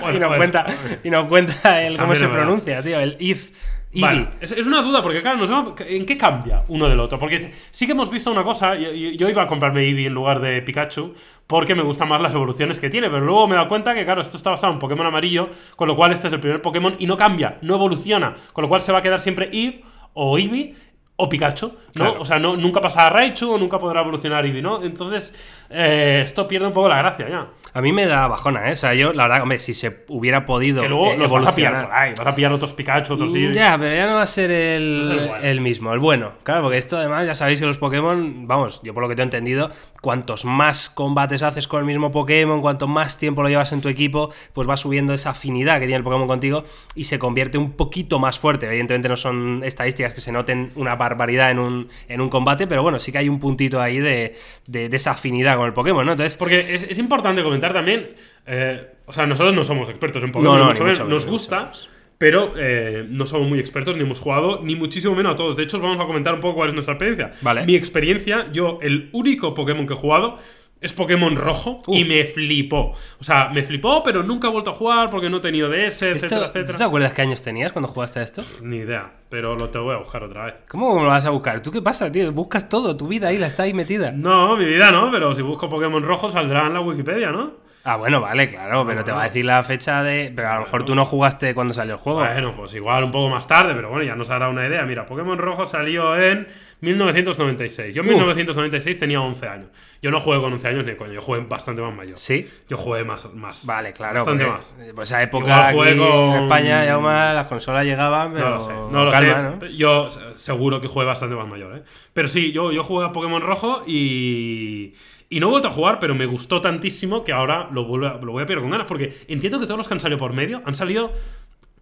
[0.00, 0.66] Bueno, y, nos cuenta,
[1.04, 2.98] y nos cuenta el cómo se pronuncia, tío.
[2.98, 3.50] El If.
[4.00, 7.18] Vale, es, es una duda porque, claro, nos vamos- ¿en qué cambia uno del otro?
[7.18, 7.38] Porque
[7.70, 8.74] sí- que hemos visto una cosa.
[8.74, 11.14] Yo, iba a comprarme Eevee en lugar de Pikachu
[11.46, 13.10] porque me gustan más las evoluciones que tiene.
[13.10, 15.88] Pero luego me he dado cuenta que, claro, esto está basado en Pokémon amarillo, con
[15.88, 18.34] lo cual este es el primer Pokémon y no cambia, no evoluciona.
[18.52, 19.82] Con lo cual se va a quedar siempre Eevee
[20.14, 20.74] o Eevee.
[21.16, 21.74] O Pikachu, ¿no?
[21.92, 22.16] Claro.
[22.20, 24.82] O sea, no, nunca pasará Raichu o nunca podrá evolucionar Eevee, ¿no?
[24.82, 25.36] Entonces,
[25.72, 27.46] eh, esto pierde un poco la gracia ya.
[27.74, 28.72] A mí me da bajona, ¿eh?
[28.72, 31.46] O sea, yo, la verdad, hombre, si se hubiera podido Que luego eh, los vas
[31.46, 33.54] a pillar por ahí, vas a pillar otros Pikachu, otros Eevee.
[33.54, 35.36] Ya, pero ya no va a ser el, No bueno.
[35.44, 36.32] el mismo, el bueno.
[36.42, 39.22] Claro, porque esto además ya sabéis que los Pokémon, vamos, yo por lo que te
[39.22, 39.70] he entendido,
[40.02, 43.88] cuantos más combates haces con el mismo Pokémon, cuanto más tiempo lo llevas en tu
[43.88, 47.72] equipo, pues va subiendo esa afinidad que tiene el Pokémon contigo y se convierte un
[47.72, 48.66] poquito más fuerte.
[48.66, 52.82] Evidentemente no son estadísticas que se noten una barbaridad en un, en un combate, pero
[52.82, 54.34] bueno, sí que hay un puntito ahí de,
[54.66, 56.12] de- de esa afinidad con el Pokémon, ¿no?
[56.12, 58.08] Entonces, Porque es, es importante comentar también.
[58.46, 61.08] eh, o sea, nosotros no somos expertos en Pokémon, No, no, mucho menos.
[61.08, 61.72] nos gusta,
[62.18, 65.56] pero eh, no somos muy expertos, ni hemos jugado, ni muchísimo menos a todos.
[65.56, 67.32] De hecho, os vamos a comentar un poco cuál es nuestra experiencia.
[67.42, 67.64] Vale.
[67.66, 70.38] Mi experiencia, yo, el único Pokémon que he jugado.
[70.82, 72.92] Es Pokémon rojo y me flipó.
[73.20, 76.02] O sea, me flipó, pero nunca he vuelto a jugar porque no he tenido DS,
[76.02, 76.78] etcétera, esto, ¿tú etcétera.
[76.78, 78.42] te acuerdas qué años tenías cuando jugaste a esto?
[78.62, 80.54] Ni idea, pero lo te voy a buscar otra vez.
[80.68, 81.60] ¿Cómo lo vas a buscar?
[81.62, 82.32] ¿Tú qué pasa, tío?
[82.32, 84.10] Buscas todo, tu vida ahí la está ahí metida.
[84.10, 87.61] No, mi vida no, pero si busco Pokémon rojo saldrá en la Wikipedia, ¿no?
[87.84, 90.32] Ah, bueno, vale, claro, pero te va a decir la fecha de.
[90.34, 92.20] Pero a lo mejor tú no jugaste cuando salió el juego.
[92.20, 94.82] Bueno, pues igual un poco más tarde, pero bueno, ya nos hará una idea.
[94.84, 96.46] Mira, Pokémon Rojo salió en
[96.80, 97.94] 1996.
[97.94, 98.14] Yo en Uf.
[98.14, 99.68] 1996 tenía 11 años.
[100.00, 102.16] Yo no jugué con 11 años ni coño, yo jugué bastante más mayor.
[102.18, 102.48] Sí.
[102.68, 103.32] Yo jugué más.
[103.34, 104.16] más Vale, claro.
[104.16, 104.74] Bastante porque, más.
[104.94, 108.54] Pues esa época aquí jugué con- en España, ya más las consolas llegaban, pero No
[108.54, 109.66] lo sé, no lo calma, sé.
[109.66, 109.66] ¿no?
[109.76, 111.82] Yo se- seguro que jugué bastante más mayor, ¿eh?
[112.12, 114.94] Pero sí, yo, yo jugué a Pokémon Rojo y.
[115.32, 118.14] Y no he vuelto a jugar, pero me gustó tantísimo que ahora lo, vuelvo a-
[118.22, 118.86] lo voy a pillar con ganas.
[118.86, 121.10] Porque entiendo que todos los que han salido por medio han salido.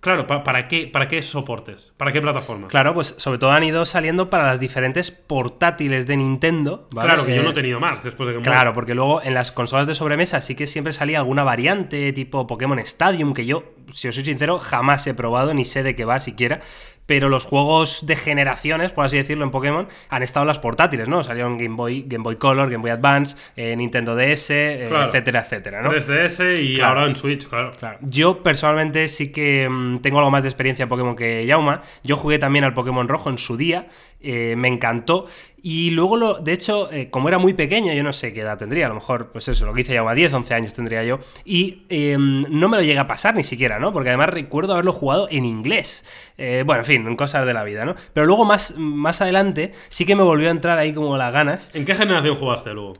[0.01, 1.93] Claro, pa- ¿para qué, ¿para qué soportes?
[1.99, 2.69] ¿Para qué plataforma?
[2.69, 6.89] Claro, pues sobre todo han ido saliendo para las diferentes portátiles de Nintendo.
[6.95, 7.07] ¿vale?
[7.09, 9.35] Claro, que yo Eh, no he tenido más después de que Claro, porque luego en
[9.35, 13.63] las consolas de sobremesa sí que siempre salía alguna variante tipo Pokémon Stadium, que yo,
[13.93, 16.61] si os soy sincero, jamás he probado ni sé de qué va siquiera.
[17.07, 21.09] Pero los juegos de generaciones, por así decirlo, en Pokémon han estado en las portátiles,
[21.09, 21.25] ¿no?
[21.25, 25.07] Salieron Game Boy, Game Boy Color, Game Boy Advance, eh, Nintendo DS, eh, Claro.
[25.07, 25.91] etcétera, etcétera, ¿no?
[25.91, 27.01] 3DS y Claro.
[27.01, 27.73] ahora en Switch, claro.
[27.77, 27.99] Claro.
[28.03, 31.83] Yo personalmente sí que mm, tengo algo más de experiencia en Pokémon que Yauma.
[32.05, 33.89] Yo jugué también al Pokémon Rojo en su día,
[34.21, 35.27] eh, me encantó.
[35.63, 38.57] Y luego, lo, de hecho, eh, como era muy pequeño, yo no sé qué edad
[38.57, 41.19] tendría, a lo mejor, pues eso, lo que hice Yauma, 10, 11 años tendría yo.
[41.45, 43.93] Y eh, no me lo llega a pasar ni siquiera, ¿no?
[43.93, 46.05] Porque además recuerdo haberlo jugado en inglés.
[46.39, 47.95] Eh, bueno, en fin, cosas de la vida, ¿no?
[48.15, 51.75] Pero luego más, más adelante sí que me volvió a entrar ahí como las ganas.
[51.75, 52.95] ¿En qué generación jugaste luego?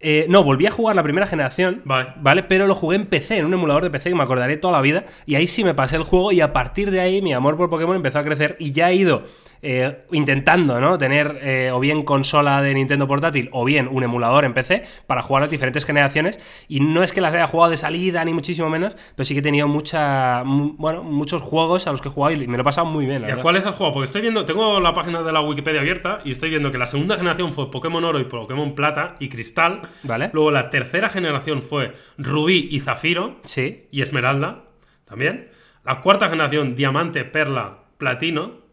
[0.00, 1.82] Eh, no, volví a jugar la primera generación.
[1.84, 2.12] Vale.
[2.20, 2.44] ¿Vale?
[2.44, 4.80] Pero lo jugué en PC, en un emulador de PC que me acordaré toda la
[4.80, 5.04] vida.
[5.26, 7.68] Y ahí sí me pasé el juego y a partir de ahí mi amor por
[7.68, 9.24] Pokémon empezó a crecer y ya he ido
[9.62, 10.98] eh, intentando, ¿no?
[10.98, 15.22] Tener eh, o bien consola de Nintendo portátil o bien un emulador en PC para
[15.22, 16.38] jugar las diferentes generaciones.
[16.68, 19.40] Y no es que las haya jugado de salida ni muchísimo menos, pero sí que
[19.40, 22.62] he tenido mucha, mu- bueno, muchos juegos a los que he jugado y me lo
[22.62, 23.42] he pasado muy bien, la ¿Y a verdad.
[23.42, 23.94] cuáles has jugado?
[23.94, 26.86] Porque estoy viendo, tengo la página de la Wikipedia abierta y estoy viendo que la
[26.86, 29.82] segunda generación fue Pokémon Oro y Pokémon Plata y Cristal.
[30.02, 30.30] ¿Vale?
[30.32, 33.86] Luego la tercera generación fue Rubí y Zafiro Sí.
[33.90, 34.64] y Esmeralda
[35.04, 35.48] también.
[35.84, 38.67] La cuarta generación Diamante, Perla, Platino.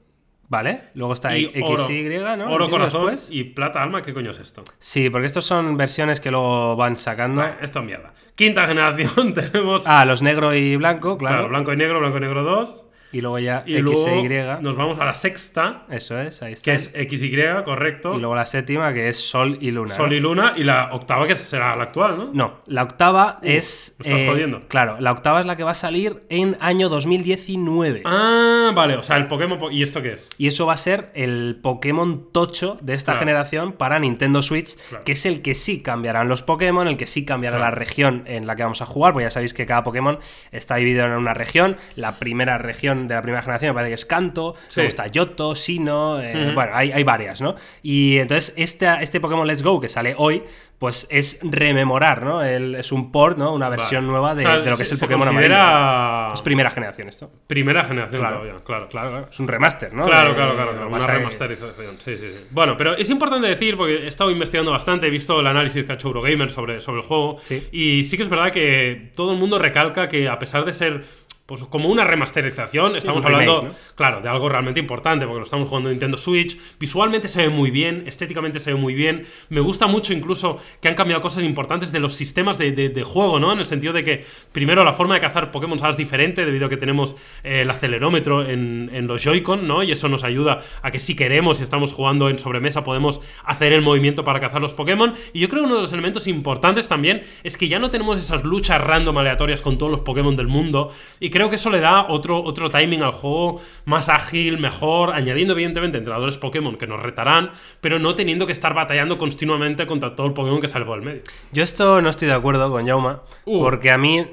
[0.47, 0.81] ¿Vale?
[0.93, 2.51] Luego está y oro, XY, ¿no?
[2.51, 3.29] oro corazón después.
[3.31, 4.01] y plata alma.
[4.01, 4.63] ¿Qué coño es esto?
[4.77, 7.43] Sí, porque estos son versiones que luego van sacando.
[7.61, 8.13] Esto es mierda.
[8.35, 11.35] Quinta generación tenemos Ah, los negro y blanco, claro.
[11.37, 12.84] claro, blanco y negro, blanco y negro 2.
[13.15, 14.27] Y luego ya Y XY.
[14.27, 16.71] luego nos vamos a la sexta, Eso es, ahí está.
[16.71, 18.13] que es XY, correcto.
[18.15, 19.93] Y luego la séptima, que es Sol y Luna.
[19.93, 20.15] Sol ¿no?
[20.15, 20.53] y Luna.
[20.57, 22.29] Y la octava, que será la actual, ¿no?
[22.33, 23.95] No, la octava es.
[23.99, 24.67] me estás jodiendo.
[24.67, 28.01] Claro, la octava es la que va a salir en año 2019.
[28.05, 28.97] Ah, vale.
[28.97, 29.57] O sea, el Pokémon.
[29.57, 30.27] po- ¿Y esto qué es?
[30.37, 33.19] Y eso va a ser el Pokémon Tocho de esta Claro.
[33.19, 35.03] generación para Nintendo Switch, Claro.
[35.05, 37.71] que es el que sí cambiarán los Pokémon, el que sí cambiará Claro.
[37.71, 40.19] la región en la que vamos a jugar, porque ya sabéis que cada Pokémon
[40.51, 41.77] está dividido en una región.
[41.95, 44.73] La primera región generación, de la primera generación, me parece que es Kanto, Sí.
[44.79, 47.55] luego está Yoto, Sino, eh, bueno, hay, hay varias, ¿no?
[47.83, 50.43] Y entonces este, este Pokémon Let's Go que sale hoy,
[50.79, 52.43] pues es rememorar, ¿no?
[52.43, 53.53] El- es un port, ¿no?
[53.53, 54.11] Una versión Vale.
[54.11, 55.53] nueva de, O sea, de lo que es el se Pokémon amarillo.
[55.55, 57.31] considera Es primera generación esto.
[57.47, 58.37] primera generación Claro.
[58.41, 58.89] todavía, claro.
[58.89, 60.05] Claro, claro, es un remaster, ¿no?
[60.05, 61.95] Claro, De- claro, claro, claro, una remasterización.
[62.03, 62.45] Sí, sí, sí.
[62.51, 65.91] Bueno, pero es importante decir, porque he estado investigando bastante, he visto el análisis que
[65.93, 67.67] ha hecho Eurogamer sobre, sobre el juego, Sí.
[67.71, 71.05] y sí que es verdad que todo el mundo recalca que a pesar de ser
[71.45, 73.75] pues como una remasterización, estamos un remake, hablando, ¿no?
[73.95, 77.49] claro, de algo realmente importante, porque lo estamos jugando en Nintendo Switch, visualmente se ve
[77.49, 81.43] muy bien, estéticamente se ve muy bien, me gusta mucho incluso que han cambiado cosas
[81.43, 83.53] importantes de los sistemas de, de- de juego, ¿no?
[83.53, 86.65] En el sentido de que, primero, la forma de cazar Pokémon ahora es diferente, debido
[86.65, 89.83] a que tenemos eh, el acelerómetro en, en los Joy-Con, ¿no?
[89.83, 93.71] Y eso nos ayuda a que si queremos y estamos jugando en sobremesa, podemos hacer
[93.71, 95.13] el movimiento para cazar los Pokémon.
[95.31, 98.17] Y yo creo que uno de los elementos importantes también es que ya no tenemos
[98.17, 100.91] esas luchas random aleatorias con todos los Pokémon del mundo.
[101.19, 105.51] Y creo que eso le da otro, otro timing al juego más ágil, mejor, añadiendo
[105.51, 110.27] evidentemente entrenadores Pokémon que nos retarán, pero no teniendo que estar batallando continuamente contra todo
[110.27, 111.23] el Pokémon que sale por el medio.
[111.51, 113.59] Yo esto no estoy de acuerdo con Jauma, Uh.
[113.61, 114.25] porque a mí,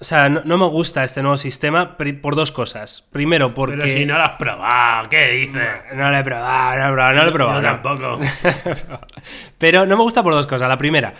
[0.00, 3.06] o sea, no, no me gusta este nuevo sistema por dos cosas.
[3.12, 3.76] Primero, porque...
[3.76, 5.62] Pero si no lo has probado, ¿qué dices?
[5.94, 7.60] No lo he probado, no lo he probado, no lo he probado.
[7.60, 8.20] Yo tampoco.
[9.58, 10.68] Pero no me gusta por dos cosas.
[10.70, 11.12] La primera,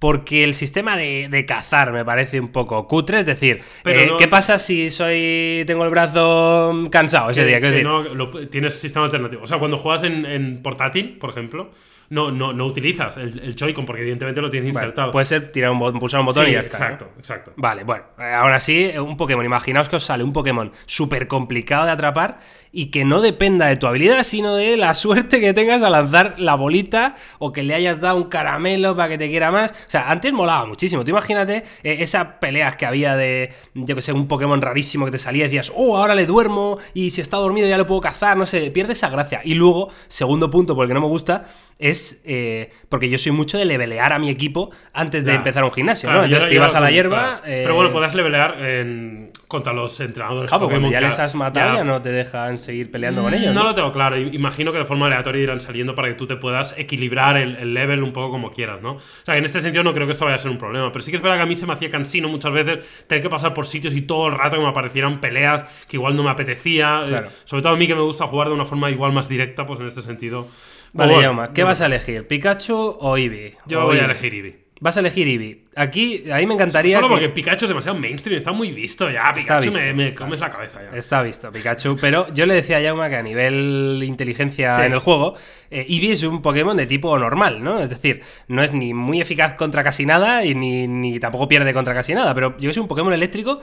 [0.00, 3.20] porque el sistema de, de cazar me parece un poco cutre.
[3.20, 7.46] Es decir, Pero eh, no- ¿qué pasa si soy tengo el brazo cansado ese que-
[7.46, 7.60] día?
[7.60, 9.42] Que decir, no, lo- tienes sistema alternativo.
[9.44, 11.70] O sea, cuando juegas en, en portátil, por ejemplo,
[12.10, 15.12] no, no, no utilizas el, el Joy-Con porque evidentemente lo tienes Vale, insertado.
[15.12, 16.78] puede ser tirar un pulsar un botón Sí, y ya está.
[16.78, 16.84] ¿no?
[16.84, 17.52] Exacto, exacto.
[17.56, 21.28] Vale, bueno, eh, aún así, eh, un Pokémon, imaginaos que os sale un Pokémon súper
[21.28, 22.40] complicado de atrapar
[22.72, 26.34] y que no dependa de tu habilidad, sino de la suerte que tengas a lanzar
[26.38, 29.70] la bolita o que le hayas dado un caramelo para que te quiera más.
[29.70, 31.04] O sea, antes molaba muchísimo.
[31.04, 35.12] Tú imagínate eh, esas peleas que había de, yo que sé, un Pokémon rarísimo que
[35.12, 38.00] te salía y decías, oh, ahora le duermo y si está dormido ya lo puedo
[38.00, 39.42] cazar, no sé, pierde esa gracia.
[39.44, 41.46] Y luego, segundo punto, por el que no me gusta,
[41.78, 45.38] es eh, porque yo soy mucho de levelear a mi equipo antes de Ya.
[45.38, 46.24] empezar un gimnasio, Claro, ¿no?
[46.26, 46.94] Entonces te ibas a la claro.
[46.94, 47.42] hierba.
[47.46, 50.68] eh, Pero bueno, podrás levelear en- contra los entrenadores Pokémon.
[50.80, 53.52] cuando ya les has matado ya no te dejan seguir peleando con ellos.
[53.52, 53.68] No ¿no?
[53.70, 54.16] lo tengo claro.
[54.16, 57.74] Imagino que de forma aleatoria irán saliendo para que tú te puedas equilibrar el, el
[57.74, 58.92] level un poco como quieras, ¿no?
[58.92, 60.92] O sea, que en este sentido no creo que esto vaya a ser un problema.
[60.92, 63.22] Pero sí que es verdad que a mí se me hacía cansino muchas veces tener
[63.22, 66.22] que pasar por sitios y todo el rato que me aparecieran peleas que igual no
[66.22, 67.02] me apetecía.
[67.08, 67.26] Claro.
[67.26, 69.66] Eh, sobre todo a mí que me gusta jugar de una forma igual más directa,
[69.66, 70.46] pues en este sentido.
[70.92, 72.26] Vale, Bueno, Yauma, ¿qué vas a elegir?
[72.26, 73.56] ¿Pikachu o Eevee?
[73.66, 74.60] Yo O voy a elegir Eevee.
[74.82, 75.64] Vas a elegir Eevee.
[75.76, 76.96] Aquí, a mí me encantaría.
[76.96, 79.30] Solo que- porque Pikachu es demasiado mainstream, está muy visto ya.
[79.34, 80.96] Pikachu visto, me, me comes la cabeza ya.
[80.96, 81.96] Está visto, Pikachu.
[82.00, 84.82] Pero yo le decía a Yauma que a nivel inteligencia Sí.
[84.86, 85.34] en el juego,
[85.70, 87.78] eh, Eevee es un Pokémon de tipo normal, ¿no?
[87.80, 91.72] Es decir, no es ni muy eficaz contra casi nada y ni, ni tampoco pierde
[91.74, 92.34] contra casi nada.
[92.34, 93.60] Pero yo que soy un Pokémon eléctrico.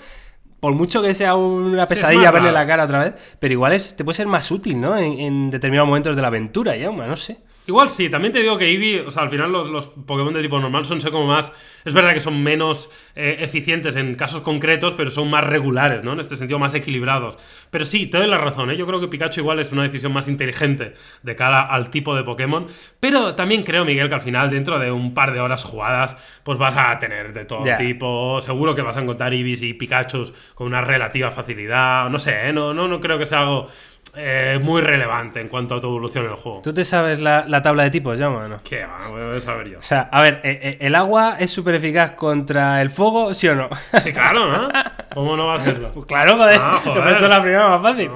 [0.59, 4.03] Por mucho que sea una pesadilla verle la cara otra vez, pero igual es, te
[4.03, 4.97] puede ser más útil, ¿no?
[4.97, 7.37] En, en determinados momentos de la aventura, Yauma, no sé.
[7.67, 10.41] Igual sí, también te digo que Eevee, o sea, al final los, los Pokémon de
[10.41, 11.51] tipo normal son como más.
[11.83, 16.13] Es verdad que son menos eh, eficientes en casos concretos, pero son más regulares, ¿no?
[16.13, 17.35] En este sentido, más equilibrados.
[17.69, 18.77] Pero sí, te doy la razón, ¿eh?
[18.77, 20.93] Yo creo que Pikachu igual es una decisión más inteligente
[21.23, 22.67] de cara al tipo de Pokémon.
[23.01, 26.57] Pero también creo, Miguel, que al final, dentro de un par de horas jugadas, pues
[26.57, 27.75] vas a tener de todo Ya.
[27.75, 28.39] tipo.
[28.41, 32.09] Seguro que vas a encontrar Eevees y Pikachus con una relativa facilidad.
[32.09, 32.53] No sé, ¿eh?
[32.53, 33.67] No, no, no creo que sea algo
[34.15, 36.61] eh, muy relevante en cuanto a tu evolución en el juego.
[36.63, 38.59] ¿Tú te sabes la, la tabla de tipos, Yauma, o no?
[38.67, 39.07] ¿Qué va?
[39.09, 39.79] Voy a saber yo.
[39.79, 43.47] O sea, a ver, eh, eh, ¿el agua es súper eficaz contra el fuego, sí
[43.47, 43.69] o no?
[44.03, 44.69] Sí, claro, ¿no?
[45.13, 45.91] ¿Cómo no va a serlo?
[45.91, 46.59] Pues claro, joder.
[46.61, 47.03] Ah, Te joder.
[47.03, 48.09] puesto la primera más fácil.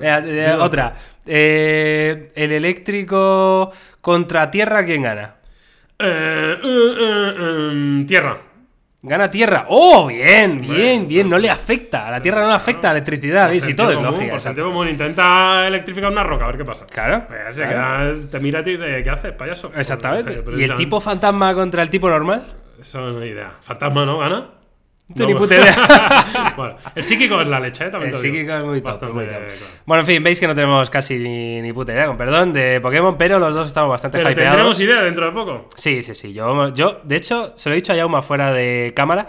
[0.00, 0.92] Eh, otra.
[1.26, 5.34] ¿El eléctrico contra tierra quién gana?
[5.98, 8.38] Eh, tierra.
[9.08, 9.66] Gana tierra.
[9.68, 10.06] ¡Oh!
[10.06, 11.28] Bien, bien, bien.
[11.28, 12.06] No le afecta.
[12.06, 13.66] A la tierra no le afecta la electricidad, ¿veis?
[13.66, 14.32] Y todo es lógica.
[14.32, 16.86] Por sentido común, intenta electrificar una roca, a ver qué pasa.
[16.86, 17.24] Claro.
[17.30, 18.14] Eh, se claro.
[18.14, 19.72] queda- te mira a ti de qué haces, payaso.
[19.74, 20.32] Exactamente.
[20.32, 20.84] Pues, ¿Y el precisamente.
[20.84, 22.42] tipo fantasma contra el tipo normal?
[22.80, 23.52] Eso no es idea.
[23.62, 24.18] Fantasma, ¿no?
[24.18, 24.46] ¿Gana?
[25.14, 26.52] No ni pues- puta idea.
[26.56, 27.90] bueno, el psíquico es la leche, ¿eh?
[27.90, 29.32] También El psíquico es muy top, Bastante, muy top.
[29.36, 29.52] claro.
[29.86, 32.80] Bueno, en fin, veis que no tenemos casi ni, ni puta idea, con perdón, de
[32.80, 34.50] Pokémon, pero los dos estamos bastante Pero hypeados.
[34.50, 35.68] tendremos idea dentro de poco.
[35.76, 36.32] Sí, sí, sí.
[36.34, 39.26] Yo, yo, de hecho, se lo he dicho a Yauma fuera de cámara.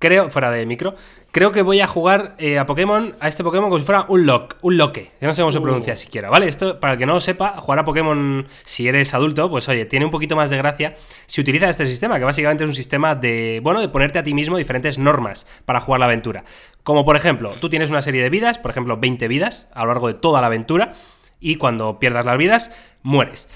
[0.00, 0.94] Creo, fuera de micro.
[1.32, 4.26] Creo que voy a jugar eh, a Pokémon, a este Pokémon como si fuera un
[4.26, 5.10] lock, un loque.
[5.18, 5.62] Que no sé cómo se Uh.
[5.62, 6.48] pronuncia siquiera, ¿vale?
[6.48, 9.86] Esto, para el que no lo sepa, jugar a Pokémon, si eres adulto, pues oye,
[9.86, 10.94] tiene un poquito más de gracia
[11.26, 14.34] si utilizas este sistema, que básicamente es un sistema de, bueno, de ponerte a ti
[14.34, 16.44] mismo diferentes normas para jugar la aventura.
[16.84, 19.88] Como por ejemplo, tú tienes una serie de vidas, por ejemplo, 20 vidas a lo
[19.88, 20.92] largo de toda la aventura,
[21.40, 22.70] y cuando pierdas las vidas,
[23.02, 23.48] mueres.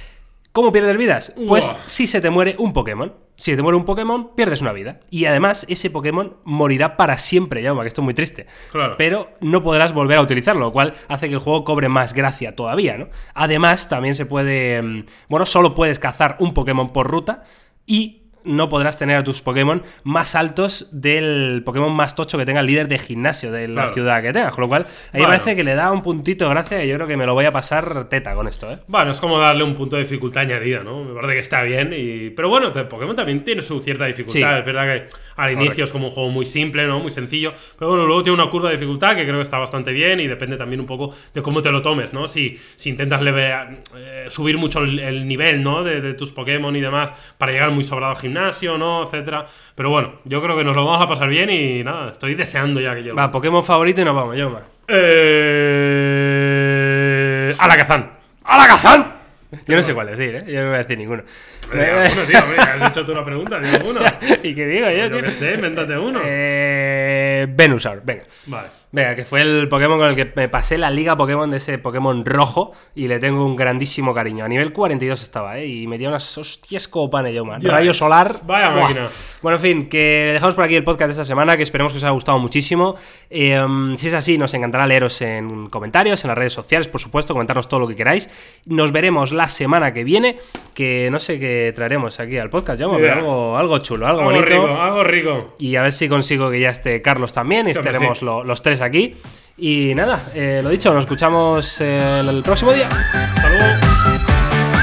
[0.53, 1.33] ¿Cómo pierdes vidas?
[1.49, 3.13] Pues si se te muere un Pokémon.
[3.37, 5.01] Si te muere un Pokémon, pierdes una vida.
[5.11, 8.47] Y además, ese Pokémon morirá para siempre, ya, que esto es muy triste.
[8.71, 8.95] Claro.
[8.97, 12.55] Pero no podrás volver a utilizarlo, lo cual hace que el juego cobre más gracia
[12.55, 13.09] todavía, ¿no?
[13.35, 14.81] Además, también se puede.
[14.83, 17.43] mm, Bueno, solo puedes cazar un Pokémon por ruta
[17.87, 22.61] y no podrás tener a tus Pokémon más altos del Pokémon más tocho que tenga
[22.61, 23.95] el líder de gimnasio de la Claro.
[23.95, 24.53] ciudad que tengas.
[24.55, 25.27] Con lo cual, ahí Bueno.
[25.29, 27.45] parece que le da un puntito de gracia y yo creo que me lo voy
[27.45, 28.79] a pasar teta con esto, ¿eh?
[28.87, 31.05] Bueno, es como darle un punto de dificultad añadida, ¿no?
[31.05, 31.93] Me parece que está bien.
[31.97, 32.31] Y...
[32.31, 34.53] Pero bueno, Pokémon también tiene su cierta dificultad.
[34.55, 34.59] Sí.
[34.61, 35.05] Es verdad que
[35.37, 36.99] al inicio es como un juego muy simple, ¿no?
[37.01, 37.53] Muy sencillo.
[37.79, 40.27] Pero bueno, luego tiene una curva de dificultad que creo que está bastante bien y
[40.27, 42.29] depende también un poco de cómo te lo tomes, ¿no?
[42.29, 43.53] Si, si intentas leve-
[43.97, 45.83] eh, subir mucho el, el nivel, ¿no?
[45.85, 49.05] De, de tus Pokémon y demás para llegar muy sobrado al gimnasio, ¿no?
[49.05, 49.47] Etcétera.
[49.75, 52.81] Pero bueno, yo creo que nos lo vamos a pasar bien y nada, estoy deseando
[52.81, 54.63] ya que yo Va, Pokémon favorito y nos vamos, yo, man.
[54.89, 55.93] Eh...
[57.59, 58.11] Alakazam.
[58.45, 59.13] ¡Alakazam!
[59.67, 60.45] Yo no sé cuál decir, ¿eh?
[60.51, 61.23] Yo no voy a decir ninguno.
[61.73, 64.01] Venga, uno, tío, has hecho tú una pregunta, digo uno.
[64.43, 65.23] ¿Y qué digo yo, Yo tío?
[65.23, 66.21] qué sé, invéntate uno.
[66.25, 68.25] Eh, Venusaur, venga.
[68.47, 68.83] Vale.
[68.95, 71.79] Venga, que fue el Pokémon con el que me pasé la liga Pokémon de ese
[71.79, 74.45] Pokémon rojo y le tengo un grandísimo cariño.
[74.45, 75.67] A nivel 42 estaba, ¿eh?
[75.67, 77.63] Y me dio unas hostias como pane yo, man.
[77.63, 78.41] Rayo solar.
[78.45, 78.83] Vaya ¡buah!
[78.83, 79.09] máquina.
[79.41, 81.97] Bueno, en fin, que dejamos por aquí el podcast de esta semana, que esperemos que
[81.97, 82.95] os haya gustado muchísimo.
[83.31, 83.65] Eh,
[83.97, 87.69] si es así, nos encantará leeros en comentarios, en las redes sociales, por supuesto, comentarnos
[87.69, 88.29] todo lo que queráis.
[88.67, 90.37] Nos veremos la semana que viene,
[90.75, 93.13] que no sé qué traeremos aquí al podcast, ya, idea.
[93.13, 94.49] algo, algo chulo, algo, Algo bonito.
[94.67, 95.55] rico, algo rico.
[95.61, 98.25] Y a ver si consigo que ya esté Carlos también y estaremos sí.
[98.25, 99.15] lo- los tres aquí.
[99.59, 102.89] Y nada, eh, lo dicho, nos escuchamos eh, el próximo día.
[102.89, 104.83] Hasta luego.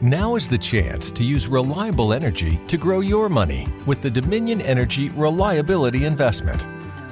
[0.00, 4.60] Now is the chance to use reliable energy to grow your money with the Dominion
[4.60, 6.64] Energy Reliability Investment.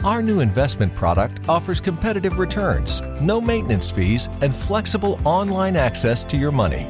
[0.07, 6.37] Our new investment product offers competitive returns, no maintenance fees, and flexible online access to
[6.37, 6.87] your money.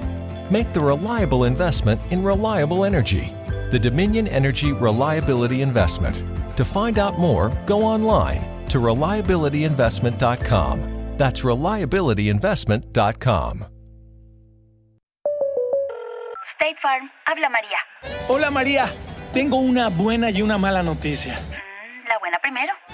[0.51, 3.33] Make the reliable investment in reliable energy.
[3.71, 6.23] The Dominion Energy Reliability Investment.
[6.59, 11.15] To find out more, go online to reliabilityinvestment.com.
[11.17, 13.67] That's reliabilityinvestment.com.
[16.57, 17.79] State Farm, habla María.
[18.29, 18.91] Hola María,
[19.33, 21.39] tengo una buena y una mala noticia.